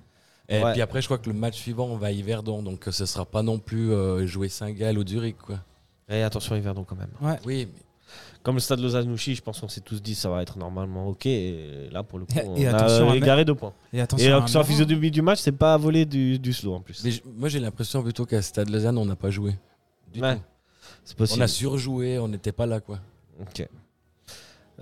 Et 0.50 0.62
Ouais. 0.62 0.72
puis 0.72 0.83
après, 0.83 1.00
je 1.00 1.06
crois 1.06 1.16
que 1.16 1.30
le 1.30 1.35
match 1.35 1.56
suivant, 1.56 1.87
on 1.87 1.96
va 1.96 2.09
à 2.09 2.11
Yverdon. 2.11 2.62
Donc 2.62 2.85
ce 2.90 3.06
sera 3.06 3.24
pas 3.24 3.42
non 3.42 3.59
plus 3.59 3.90
euh, 3.90 4.26
jouer 4.26 4.50
Saint-Gall 4.50 4.98
ou 4.98 5.06
Zurich. 5.06 5.38
Quoi. 5.38 5.56
Et 6.11 6.23
attention, 6.23 6.57
Yverdon 6.57 6.85
quand 6.85 6.96
même. 6.96 7.11
Ouais. 7.20 7.38
Oui, 7.46 7.68
mais- 7.73 7.83
Comme 8.42 8.57
le 8.57 8.61
stade 8.61 8.81
Lausanne-Nouchy, 8.81 9.35
je 9.35 9.42
pense 9.42 9.61
qu'on 9.61 9.68
s'est 9.68 9.83
tous 9.83 10.01
dit 10.03 10.14
ça 10.14 10.29
va 10.31 10.42
être 10.42 10.59
normalement 10.59 11.07
ok. 11.09 11.27
Et 11.27 11.88
là, 11.92 12.03
pour 12.03 12.18
le 12.18 12.25
coup, 12.25 12.33
Et- 12.38 12.42
on 12.49 12.57
et 12.57 12.66
a 12.66 13.14
égaré 13.16 13.44
deux 13.44 13.55
points. 13.55 13.73
Et 13.92 14.01
attention. 14.01 14.27
Et 14.27 14.33
euh, 14.33 14.46
sur 14.46 14.59
la 14.61 14.64
physionomie 14.64 15.11
du 15.11 15.20
match, 15.23 15.40
c'est 15.40 15.53
pas 15.53 15.75
à 15.75 15.77
voler 15.77 16.07
du, 16.07 16.38
du 16.38 16.53
slow 16.53 16.75
en 16.75 16.81
plus. 16.81 17.03
mais 17.05 17.11
moi, 17.37 17.49
j'ai 17.51 17.61
l'impression 17.61 18.03
plutôt 18.03 18.25
qu'à 18.27 18.40
Stade 18.42 18.70
Lausanne, 18.70 18.96
on 18.99 19.05
n'a 19.05 19.14
pas 19.16 19.31
joué. 19.31 19.55
Du 20.12 20.20
Ouais, 20.23 20.37
tout. 20.37 20.42
c'est 21.05 21.14
On 21.14 21.18
possible. 21.18 21.42
a 21.42 21.49
surjoué, 21.49 22.18
on 22.18 22.29
n'était 22.29 22.51
pas 22.53 22.66
là. 22.66 22.81
quoi. 22.81 22.99
Ok. 23.40 23.68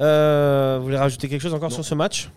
Euh, 0.00 0.76
vous 0.78 0.84
voulez 0.84 0.96
rajouter 0.96 1.28
quelque 1.28 1.42
chose 1.42 1.52
encore 1.54 1.70
Non. 1.70 1.74
sur 1.74 1.84
ce 1.84 1.94
match? 1.94 2.30